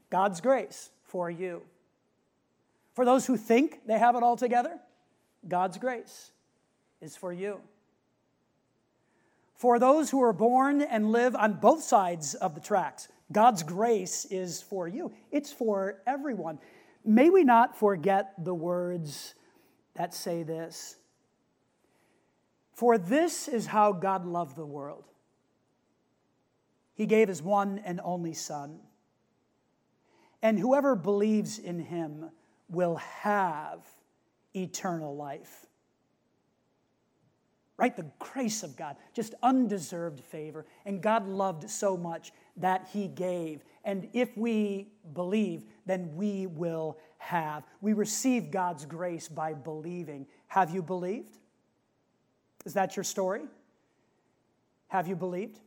God's 0.09 0.39
grace 0.39 0.89
for 1.03 1.29
you. 1.29 1.63
For 2.93 3.03
those 3.03 3.25
who 3.25 3.35
think 3.35 3.81
they 3.85 3.99
have 3.99 4.15
it 4.15 4.23
all 4.23 4.37
together, 4.37 4.79
God's 5.45 5.77
grace 5.77 6.31
is 7.01 7.17
for 7.17 7.33
you. 7.33 7.59
For 9.63 9.79
those 9.79 10.09
who 10.09 10.21
are 10.21 10.33
born 10.33 10.81
and 10.81 11.13
live 11.13 11.37
on 11.37 11.53
both 11.53 11.83
sides 11.83 12.35
of 12.35 12.53
the 12.53 12.59
tracks, 12.59 13.07
God's 13.31 13.63
grace 13.63 14.25
is 14.25 14.61
for 14.61 14.89
you. 14.89 15.13
It's 15.31 15.53
for 15.53 16.01
everyone. 16.05 16.59
May 17.05 17.29
we 17.29 17.45
not 17.45 17.79
forget 17.79 18.33
the 18.43 18.53
words 18.53 19.35
that 19.95 20.13
say 20.13 20.43
this 20.43 20.97
For 22.73 22.97
this 22.97 23.47
is 23.47 23.65
how 23.65 23.93
God 23.93 24.25
loved 24.25 24.57
the 24.57 24.65
world. 24.65 25.05
He 26.93 27.05
gave 27.05 27.29
his 27.29 27.41
one 27.41 27.79
and 27.85 28.01
only 28.03 28.33
Son. 28.33 28.81
And 30.41 30.59
whoever 30.59 30.93
believes 30.93 31.57
in 31.57 31.79
him 31.79 32.31
will 32.67 32.97
have 32.97 33.79
eternal 34.53 35.15
life. 35.15 35.67
Right? 37.83 37.97
The 37.97 38.09
grace 38.17 38.63
of 38.63 38.77
God, 38.77 38.95
just 39.13 39.35
undeserved 39.43 40.21
favor. 40.21 40.65
And 40.85 41.01
God 41.01 41.27
loved 41.27 41.69
so 41.69 41.97
much 41.97 42.31
that 42.55 42.87
he 42.93 43.09
gave. 43.09 43.65
And 43.83 44.07
if 44.13 44.37
we 44.37 44.87
believe, 45.13 45.65
then 45.85 46.15
we 46.15 46.47
will 46.47 46.97
have. 47.17 47.65
We 47.81 47.91
receive 47.91 48.51
God's 48.51 48.85
grace 48.85 49.27
by 49.27 49.53
believing. 49.53 50.27
Have 50.47 50.73
you 50.73 50.81
believed? 50.81 51.37
Is 52.63 52.73
that 52.75 52.95
your 52.95 53.03
story? 53.03 53.41
Have 54.87 55.09
you 55.09 55.17
believed? 55.17 55.59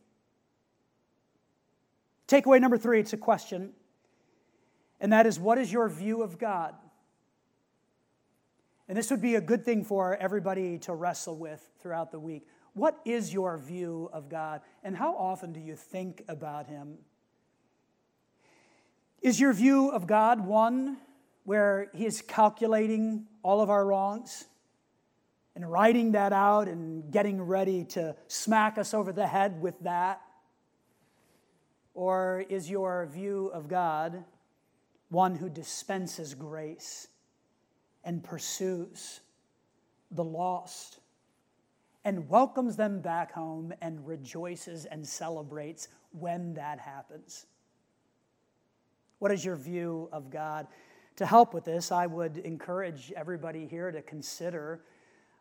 Takeaway 2.27 2.59
number 2.59 2.79
three 2.79 2.99
it's 2.99 3.13
a 3.13 3.17
question, 3.17 3.73
and 4.99 5.13
that 5.13 5.27
is 5.27 5.39
what 5.39 5.59
is 5.59 5.71
your 5.71 5.87
view 5.87 6.23
of 6.23 6.39
God? 6.39 6.73
And 8.87 8.97
this 8.97 9.11
would 9.11 9.21
be 9.21 9.35
a 9.35 9.41
good 9.41 9.65
thing 9.65 9.83
for 9.83 10.15
everybody 10.15 10.77
to 10.79 10.93
wrestle 10.93 11.37
with 11.37 11.61
throughout 11.81 12.11
the 12.11 12.19
week. 12.19 12.47
What 12.73 12.99
is 13.05 13.33
your 13.33 13.57
view 13.57 14.09
of 14.13 14.29
God, 14.29 14.61
and 14.83 14.95
how 14.95 15.15
often 15.15 15.51
do 15.51 15.59
you 15.59 15.75
think 15.75 16.23
about 16.27 16.67
Him? 16.67 16.99
Is 19.21 19.39
your 19.39 19.51
view 19.51 19.89
of 19.89 20.05
God 20.07 20.45
one 20.45 20.97
where 21.43 21.89
He 21.93 22.05
is 22.05 22.21
calculating 22.21 23.25
all 23.41 23.61
of 23.61 23.69
our 23.69 23.85
wrongs 23.85 24.45
and 25.55 25.69
writing 25.69 26.11
that 26.11 26.31
out 26.31 26.67
and 26.67 27.11
getting 27.11 27.41
ready 27.41 27.83
to 27.83 28.15
smack 28.27 28.77
us 28.77 28.93
over 28.93 29.11
the 29.11 29.27
head 29.27 29.59
with 29.59 29.77
that? 29.81 30.21
Or 31.93 32.45
is 32.47 32.69
your 32.69 33.07
view 33.07 33.47
of 33.47 33.67
God 33.67 34.23
one 35.09 35.35
who 35.35 35.49
dispenses 35.49 36.35
grace 36.35 37.07
and 38.07 38.23
pursues 38.23 39.19
the 40.11 40.23
lost 40.23 40.99
and 42.05 42.29
welcomes 42.29 42.77
them 42.77 43.01
back 43.01 43.33
home 43.33 43.73
and 43.81 44.07
rejoices 44.07 44.85
and 44.85 45.05
celebrates 45.05 45.89
when 46.11 46.53
that 46.53 46.79
happens? 46.79 47.45
What 49.19 49.31
is 49.33 49.43
your 49.43 49.57
view 49.57 50.07
of 50.13 50.29
God? 50.29 50.67
To 51.17 51.25
help 51.25 51.53
with 51.53 51.65
this, 51.65 51.91
I 51.91 52.07
would 52.07 52.37
encourage 52.37 53.11
everybody 53.13 53.67
here 53.67 53.91
to 53.91 54.01
consider 54.01 54.83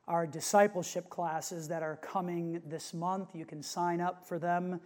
our 0.08 0.26
discipleship 0.26 1.08
classes 1.08 1.68
that 1.68 1.84
are 1.84 1.96
coming 1.96 2.60
this 2.66 2.92
month. 2.92 3.34
You 3.34 3.44
can 3.44 3.62
sign 3.62 4.00
up 4.00 4.26
for 4.26 4.40
them 4.40 4.80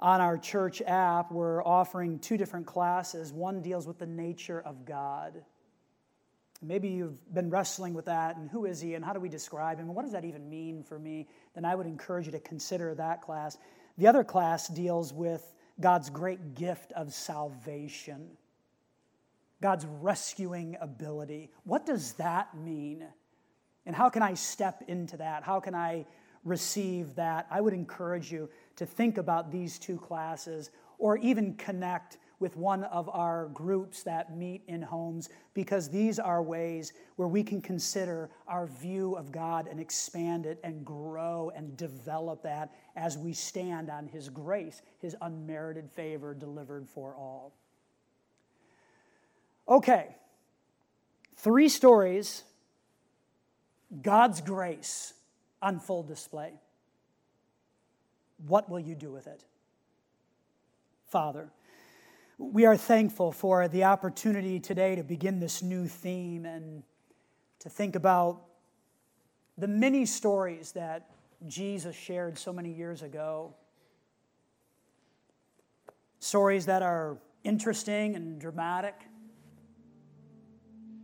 on 0.00 0.20
our 0.20 0.36
church 0.38 0.80
app, 0.86 1.32
we're 1.32 1.64
offering 1.64 2.18
two 2.20 2.36
different 2.36 2.66
classes. 2.66 3.32
One 3.32 3.60
deals 3.62 3.86
with 3.86 3.98
the 3.98 4.06
nature 4.06 4.60
of 4.60 4.84
God. 4.84 5.42
Maybe 6.60 6.88
you've 6.88 7.32
been 7.32 7.50
wrestling 7.50 7.94
with 7.94 8.06
that, 8.06 8.36
and 8.36 8.50
who 8.50 8.64
is 8.64 8.80
he, 8.80 8.94
and 8.94 9.04
how 9.04 9.12
do 9.12 9.20
we 9.20 9.28
describe 9.28 9.78
him, 9.78 9.86
and 9.86 9.94
what 9.94 10.02
does 10.02 10.12
that 10.12 10.24
even 10.24 10.50
mean 10.50 10.82
for 10.82 10.98
me? 10.98 11.28
Then 11.54 11.64
I 11.64 11.74
would 11.74 11.86
encourage 11.86 12.26
you 12.26 12.32
to 12.32 12.40
consider 12.40 12.94
that 12.96 13.22
class. 13.22 13.56
The 13.96 14.08
other 14.08 14.24
class 14.24 14.66
deals 14.66 15.12
with 15.12 15.54
God's 15.80 16.10
great 16.10 16.56
gift 16.56 16.92
of 16.92 17.14
salvation, 17.14 18.30
God's 19.60 19.86
rescuing 20.00 20.76
ability. 20.80 21.50
What 21.62 21.86
does 21.86 22.14
that 22.14 22.56
mean? 22.56 23.06
And 23.86 23.94
how 23.94 24.08
can 24.08 24.22
I 24.22 24.34
step 24.34 24.82
into 24.88 25.16
that? 25.18 25.44
How 25.44 25.60
can 25.60 25.74
I 25.76 26.06
receive 26.44 27.14
that? 27.14 27.46
I 27.50 27.60
would 27.60 27.72
encourage 27.72 28.32
you 28.32 28.50
to 28.76 28.86
think 28.86 29.16
about 29.16 29.52
these 29.52 29.78
two 29.78 29.96
classes 29.96 30.70
or 30.98 31.16
even 31.18 31.54
connect 31.54 32.18
with 32.40 32.56
one 32.56 32.84
of 32.84 33.08
our 33.08 33.48
groups 33.48 34.02
that 34.04 34.36
meet 34.36 34.62
in 34.68 34.80
homes 34.80 35.28
because 35.54 35.88
these 35.88 36.18
are 36.18 36.42
ways 36.42 36.92
where 37.16 37.26
we 37.26 37.42
can 37.42 37.60
consider 37.60 38.30
our 38.46 38.66
view 38.66 39.14
of 39.16 39.32
God 39.32 39.66
and 39.66 39.80
expand 39.80 40.46
it 40.46 40.60
and 40.62 40.84
grow 40.84 41.50
and 41.56 41.76
develop 41.76 42.42
that 42.44 42.74
as 42.96 43.18
we 43.18 43.32
stand 43.32 43.90
on 43.90 44.06
His 44.06 44.28
grace, 44.28 44.82
His 45.00 45.16
unmerited 45.20 45.90
favor 45.90 46.32
delivered 46.32 46.88
for 46.88 47.14
all. 47.16 47.52
Okay, 49.68 50.14
three 51.36 51.68
stories 51.68 52.44
God's 54.02 54.40
grace 54.40 55.14
on 55.62 55.80
full 55.80 56.02
display. 56.02 56.52
What 58.46 58.70
will 58.70 58.80
you 58.80 58.94
do 58.94 59.10
with 59.10 59.26
it? 59.26 59.44
Father, 61.06 61.50
we 62.38 62.64
are 62.64 62.76
thankful 62.76 63.32
for 63.32 63.66
the 63.66 63.82
opportunity 63.82 64.60
today 64.60 64.94
to 64.94 65.02
begin 65.02 65.40
this 65.40 65.60
new 65.60 65.88
theme 65.88 66.46
and 66.46 66.84
to 67.58 67.68
think 67.68 67.96
about 67.96 68.42
the 69.58 69.66
many 69.66 70.06
stories 70.06 70.70
that 70.72 71.10
Jesus 71.48 71.96
shared 71.96 72.38
so 72.38 72.52
many 72.52 72.72
years 72.72 73.02
ago. 73.02 73.54
Stories 76.20 76.66
that 76.66 76.80
are 76.80 77.18
interesting 77.42 78.14
and 78.14 78.40
dramatic, 78.40 78.94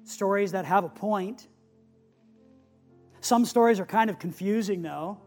stories 0.04 0.52
that 0.52 0.64
have 0.64 0.84
a 0.84 0.88
point. 0.88 1.48
Some 3.20 3.44
stories 3.44 3.80
are 3.80 3.86
kind 3.86 4.08
of 4.08 4.20
confusing, 4.20 4.82
though. 4.82 5.18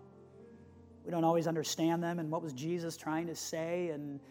We 1.04 1.12
don't 1.12 1.26
always 1.26 1.48
understand 1.48 2.02
them. 2.02 2.20
And 2.20 2.32
what 2.32 2.42
was 2.42 2.54
Jesus 2.54 2.96
trying 2.96 3.28
to 3.28 3.36
say? 3.36 3.90
And 3.90 4.22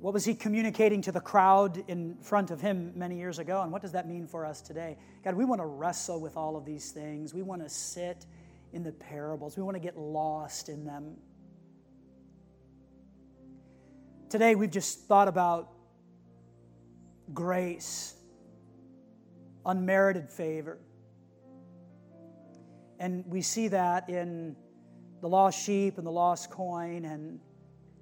what 0.00 0.12
was 0.14 0.24
he 0.24 0.34
communicating 0.34 1.02
to 1.02 1.12
the 1.12 1.20
crowd 1.20 1.82
in 1.88 2.16
front 2.20 2.50
of 2.50 2.60
him 2.60 2.92
many 2.94 3.16
years 3.16 3.38
ago? 3.38 3.62
And 3.62 3.72
what 3.72 3.82
does 3.82 3.92
that 3.92 4.08
mean 4.08 4.26
for 4.26 4.44
us 4.44 4.60
today? 4.60 4.96
God, 5.24 5.34
we 5.34 5.44
want 5.44 5.60
to 5.60 5.66
wrestle 5.66 6.20
with 6.20 6.36
all 6.36 6.56
of 6.56 6.64
these 6.64 6.92
things. 6.92 7.32
We 7.34 7.42
want 7.42 7.62
to 7.62 7.68
sit 7.68 8.26
in 8.72 8.82
the 8.82 8.92
parables, 8.92 9.56
we 9.56 9.62
want 9.62 9.76
to 9.76 9.80
get 9.80 9.96
lost 9.96 10.68
in 10.68 10.84
them. 10.84 11.16
Today, 14.28 14.54
we've 14.54 14.70
just 14.70 15.06
thought 15.06 15.28
about 15.28 15.72
grace, 17.32 18.14
unmerited 19.64 20.30
favor. 20.30 20.78
And 22.98 23.24
we 23.26 23.40
see 23.40 23.68
that 23.68 24.10
in 24.10 24.56
the 25.20 25.28
lost 25.28 25.64
sheep 25.64 25.98
and 25.98 26.06
the 26.06 26.10
lost 26.12 26.50
coin 26.50 27.04
and 27.04 27.38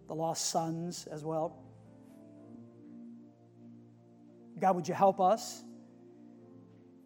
the 0.09 0.14
lost 0.14 0.50
sons 0.50 1.07
as 1.11 1.24
well. 1.24 1.63
God, 4.59 4.77
would 4.77 4.88
you 4.88 4.95
help 4.95 5.21
us 5.21 5.62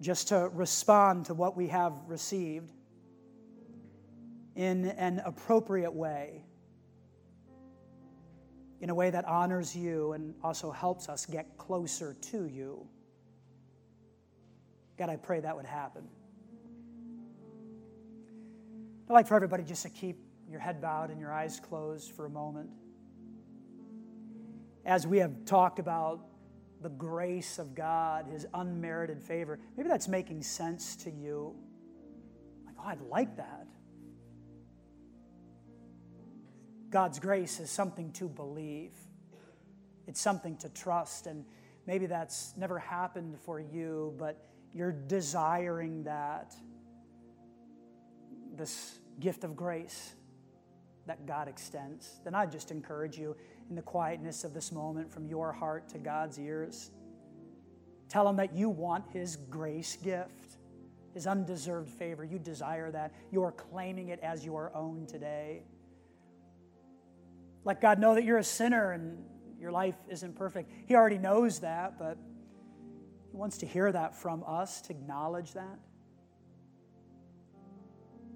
just 0.01 0.29
to 0.29 0.49
respond 0.53 1.27
to 1.27 1.35
what 1.35 1.57
we 1.57 1.69
have 1.69 1.93
received 2.07 2.73
in 4.55 4.87
an 4.87 5.21
appropriate 5.25 5.93
way, 5.93 6.45
in 8.81 8.91
a 8.91 8.95
way 8.95 9.11
that 9.11 9.25
honors 9.25 9.75
you 9.75 10.13
and 10.13 10.35
also 10.43 10.71
helps 10.71 11.09
us 11.09 11.27
get 11.27 11.57
closer 11.57 12.15
to 12.21 12.47
you? 12.47 12.87
God, 14.99 15.09
I 15.09 15.17
pray 15.17 15.41
that 15.41 15.57
would 15.57 15.67
happen. 15.67 16.09
I'd 19.09 19.13
like 19.13 19.27
for 19.27 19.37
everybody 19.37 19.63
just 19.63 19.85
to 19.85 19.91
keep 19.91 20.19
your 20.51 20.61
head 20.61 20.83
bowed 20.83 21.11
and 21.11 21.19
your 21.19 21.33
eyes 21.33 21.61
closed 21.61 22.13
for 22.13 22.27
a 22.27 22.31
moment. 22.31 22.69
As 24.85 25.07
we 25.07 25.19
have 25.19 25.45
talked 25.45 25.79
about 25.79 26.28
the 26.81 26.89
grace 26.89 27.59
of 27.59 27.75
God, 27.75 28.27
His 28.31 28.47
unmerited 28.55 29.23
favor, 29.23 29.59
maybe 29.77 29.89
that's 29.89 30.09
making 30.09 30.43
sense 30.43 30.97
to 30.97 31.11
you. 31.11 31.55
Like, 32.65 32.75
oh, 32.79 32.89
I'd 32.89 33.01
like 33.03 33.37
that. 33.37 33.67
God's 36.91 37.19
grace 37.19 37.61
is 37.61 37.71
something 37.71 38.13
to 38.13 38.29
believe, 38.29 38.93
it's 40.07 40.21
something 40.21 40.57
to 40.59 40.69
trust. 40.71 41.27
And 41.27 41.45
maybe 41.87 42.07
that's 42.07 42.55
never 42.57 42.79
happened 42.79 43.39
for 43.41 43.61
you, 43.61 44.15
but 44.19 44.47
you're 44.73 44.93
desiring 44.93 46.05
that 46.05 46.55
this 48.55 48.99
gift 49.21 49.45
of 49.45 49.57
grace, 49.57 50.15
that 51.09 51.27
God 51.27 51.49
extends, 51.49 52.21
then 52.25 52.35
I 52.35 52.47
just 52.47 52.71
encourage 52.71 53.19
you 53.19 53.37
in 53.69 53.77
the 53.77 53.83
quietness 53.83 54.45
of 54.45 54.55
this 54.55 54.73
moment 54.73 55.13
from 55.13 55.27
your 55.27 55.53
heart 55.53 55.89
to 55.91 55.99
God's 55.99 56.39
ears. 56.39 56.91
Tell 58.09 58.29
Him 58.29 58.37
that 58.37 58.55
you 58.55 58.71
want 58.71 59.05
His 59.13 59.37
grace 59.37 59.97
gift, 59.97 60.57
His 61.13 61.27
undeserved 61.27 61.91
favor. 61.91 62.25
You 62.25 62.39
desire 62.39 62.91
that. 62.93 63.13
You 63.31 63.43
are 63.43 63.53
claiming 63.53 64.09
it 64.09 64.21
as 64.23 64.45
your 64.45 64.75
own 64.75 65.07
today. 65.07 65.63
Let 67.65 67.81
God 67.81 67.99
know 67.99 68.15
that 68.15 68.25
you're 68.25 68.39
a 68.39 68.45
sinner 68.45 68.93
and 68.93 69.25
your 69.61 69.73
life 69.73 69.97
isn't 70.09 70.37
perfect. 70.37 70.71
He 70.87 70.95
already 70.95 71.19
knows 71.19 71.61
that, 71.61 71.99
but 71.99 72.17
He 73.31 73.37
wants 73.37 73.59
to 73.59 73.67
hear 73.67 73.91
that 73.93 74.15
from 74.15 74.45
us, 74.47 74.81
to 74.83 74.93
acknowledge 74.93 75.53
that. 75.53 75.79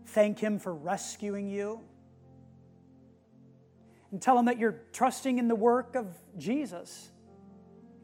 Thank 0.08 0.38
Him 0.38 0.58
for 0.58 0.74
rescuing 0.74 1.48
you. 1.48 1.80
And 4.12 4.20
tell 4.20 4.38
Him 4.38 4.44
that 4.44 4.59
you're 4.59 4.83
trusting 4.92 5.38
in 5.38 5.48
the 5.48 5.57
work 5.57 5.96
of 5.96 6.07
Jesus 6.38 7.11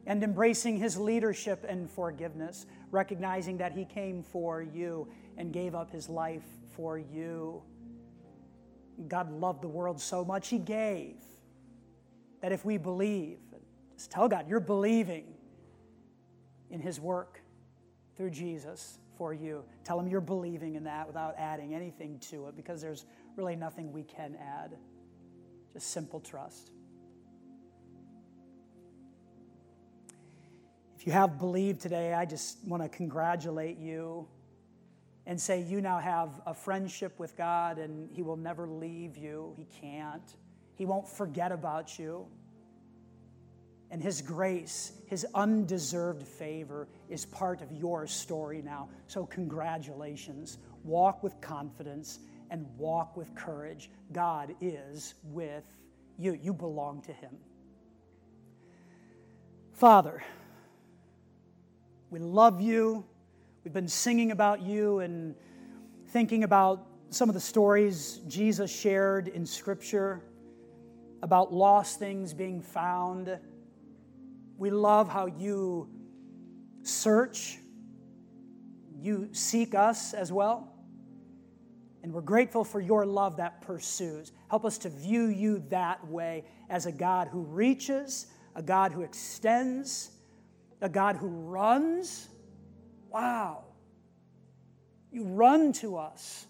and 0.07 0.23
embracing 0.23 0.77
His 0.77 0.97
leadership 0.97 1.63
and 1.69 1.89
forgiveness, 1.89 2.65
recognizing 2.91 3.57
that 3.59 3.71
He 3.71 3.85
came 3.85 4.23
for 4.23 4.61
you 4.61 5.07
and 5.37 5.53
gave 5.53 5.75
up 5.75 5.91
His 5.91 6.09
life 6.09 6.43
for 6.75 6.97
you. 6.97 7.61
God 9.07 9.31
loved 9.31 9.61
the 9.61 9.67
world 9.67 10.01
so 10.01 10.25
much, 10.25 10.49
He 10.49 10.57
gave. 10.57 11.15
That 12.41 12.51
if 12.51 12.65
we 12.65 12.77
believe, 12.77 13.37
just 13.95 14.09
tell 14.09 14.27
God, 14.27 14.49
you're 14.49 14.59
believing 14.59 15.25
in 16.71 16.81
His 16.81 16.99
work 16.99 17.39
through 18.17 18.31
Jesus 18.31 18.97
for 19.15 19.31
you. 19.31 19.63
Tell 19.83 19.99
Him 19.99 20.07
you're 20.07 20.21
believing 20.21 20.73
in 20.73 20.85
that 20.85 21.05
without 21.05 21.35
adding 21.37 21.75
anything 21.75 22.17
to 22.31 22.47
it 22.47 22.55
because 22.55 22.81
there's 22.81 23.05
really 23.35 23.55
nothing 23.55 23.93
we 23.93 24.03
can 24.03 24.35
add. 24.41 24.75
Just 25.73 25.91
simple 25.91 26.19
trust. 26.19 26.71
If 30.97 31.07
you 31.07 31.13
have 31.13 31.39
believed 31.39 31.79
today, 31.79 32.13
I 32.13 32.25
just 32.25 32.57
want 32.67 32.83
to 32.83 32.89
congratulate 32.89 33.77
you 33.77 34.27
and 35.25 35.39
say 35.39 35.61
you 35.61 35.79
now 35.79 35.99
have 35.99 36.41
a 36.45 36.53
friendship 36.53 37.17
with 37.19 37.37
God 37.37 37.77
and 37.77 38.09
He 38.11 38.21
will 38.21 38.35
never 38.35 38.67
leave 38.67 39.15
you. 39.15 39.53
He 39.55 39.65
can't. 39.79 40.35
He 40.75 40.85
won't 40.85 41.07
forget 41.07 41.51
about 41.51 41.97
you. 41.97 42.25
And 43.91 44.01
His 44.01 44.21
grace, 44.21 44.91
His 45.05 45.25
undeserved 45.35 46.27
favor, 46.27 46.87
is 47.09 47.25
part 47.25 47.61
of 47.61 47.71
your 47.71 48.05
story 48.07 48.61
now. 48.61 48.89
So, 49.07 49.25
congratulations. 49.25 50.57
Walk 50.83 51.23
with 51.23 51.39
confidence 51.41 52.19
and 52.49 52.65
walk 52.77 53.15
with 53.15 53.33
courage. 53.35 53.89
God 54.11 54.55
is 54.61 55.15
with 55.23 55.63
you, 56.17 56.33
you 56.33 56.53
belong 56.53 57.01
to 57.03 57.13
Him. 57.13 57.37
Father, 59.73 60.23
we 62.09 62.19
love 62.19 62.61
you. 62.61 63.05
We've 63.63 63.73
been 63.73 63.87
singing 63.87 64.31
about 64.31 64.61
you 64.61 64.99
and 64.99 65.35
thinking 66.07 66.43
about 66.43 66.85
some 67.09 67.29
of 67.29 67.35
the 67.35 67.41
stories 67.41 68.19
Jesus 68.27 68.71
shared 68.71 69.27
in 69.27 69.45
Scripture 69.45 70.21
about 71.21 71.53
lost 71.53 71.99
things 71.99 72.33
being 72.33 72.61
found 72.61 73.39
we 74.59 74.69
love 74.71 75.07
how 75.07 75.27
you 75.27 75.87
search, 76.83 77.59
you 78.99 79.29
seek 79.31 79.73
us 79.73 80.13
as 80.13 80.33
well. 80.33 80.68
And 82.01 82.13
we're 82.13 82.21
grateful 82.21 82.63
for 82.63 82.79
your 82.79 83.05
love 83.05 83.37
that 83.37 83.61
pursues. 83.61 84.31
Help 84.49 84.65
us 84.65 84.77
to 84.79 84.89
view 84.89 85.25
you 85.27 85.63
that 85.69 86.05
way 86.07 86.45
as 86.69 86.85
a 86.85 86.91
God 86.91 87.27
who 87.27 87.41
reaches, 87.41 88.27
a 88.55 88.61
God 88.61 88.91
who 88.91 89.01
extends, 89.01 90.11
a 90.81 90.89
God 90.89 91.17
who 91.17 91.27
runs. 91.27 92.29
Wow. 93.09 93.63
You 95.11 95.23
run 95.23 95.73
to 95.73 95.97
us 95.97 96.45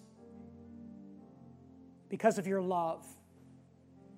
because 2.09 2.37
of 2.37 2.45
your 2.45 2.61
love. 2.61 3.05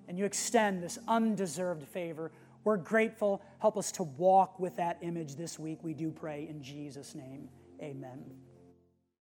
And 0.08 0.18
you 0.18 0.24
extend 0.24 0.82
this 0.82 0.98
undeserved 1.08 1.86
favor 1.88 2.30
we're 2.64 2.76
grateful. 2.76 3.42
Help 3.58 3.76
us 3.76 3.90
to 3.92 4.04
walk 4.04 4.60
with 4.60 4.76
that 4.76 4.98
image 5.02 5.34
this 5.34 5.58
week. 5.58 5.78
We 5.82 5.94
do 5.94 6.10
pray 6.10 6.46
in 6.48 6.62
Jesus' 6.62 7.14
name. 7.14 7.48
Amen. 7.80 8.22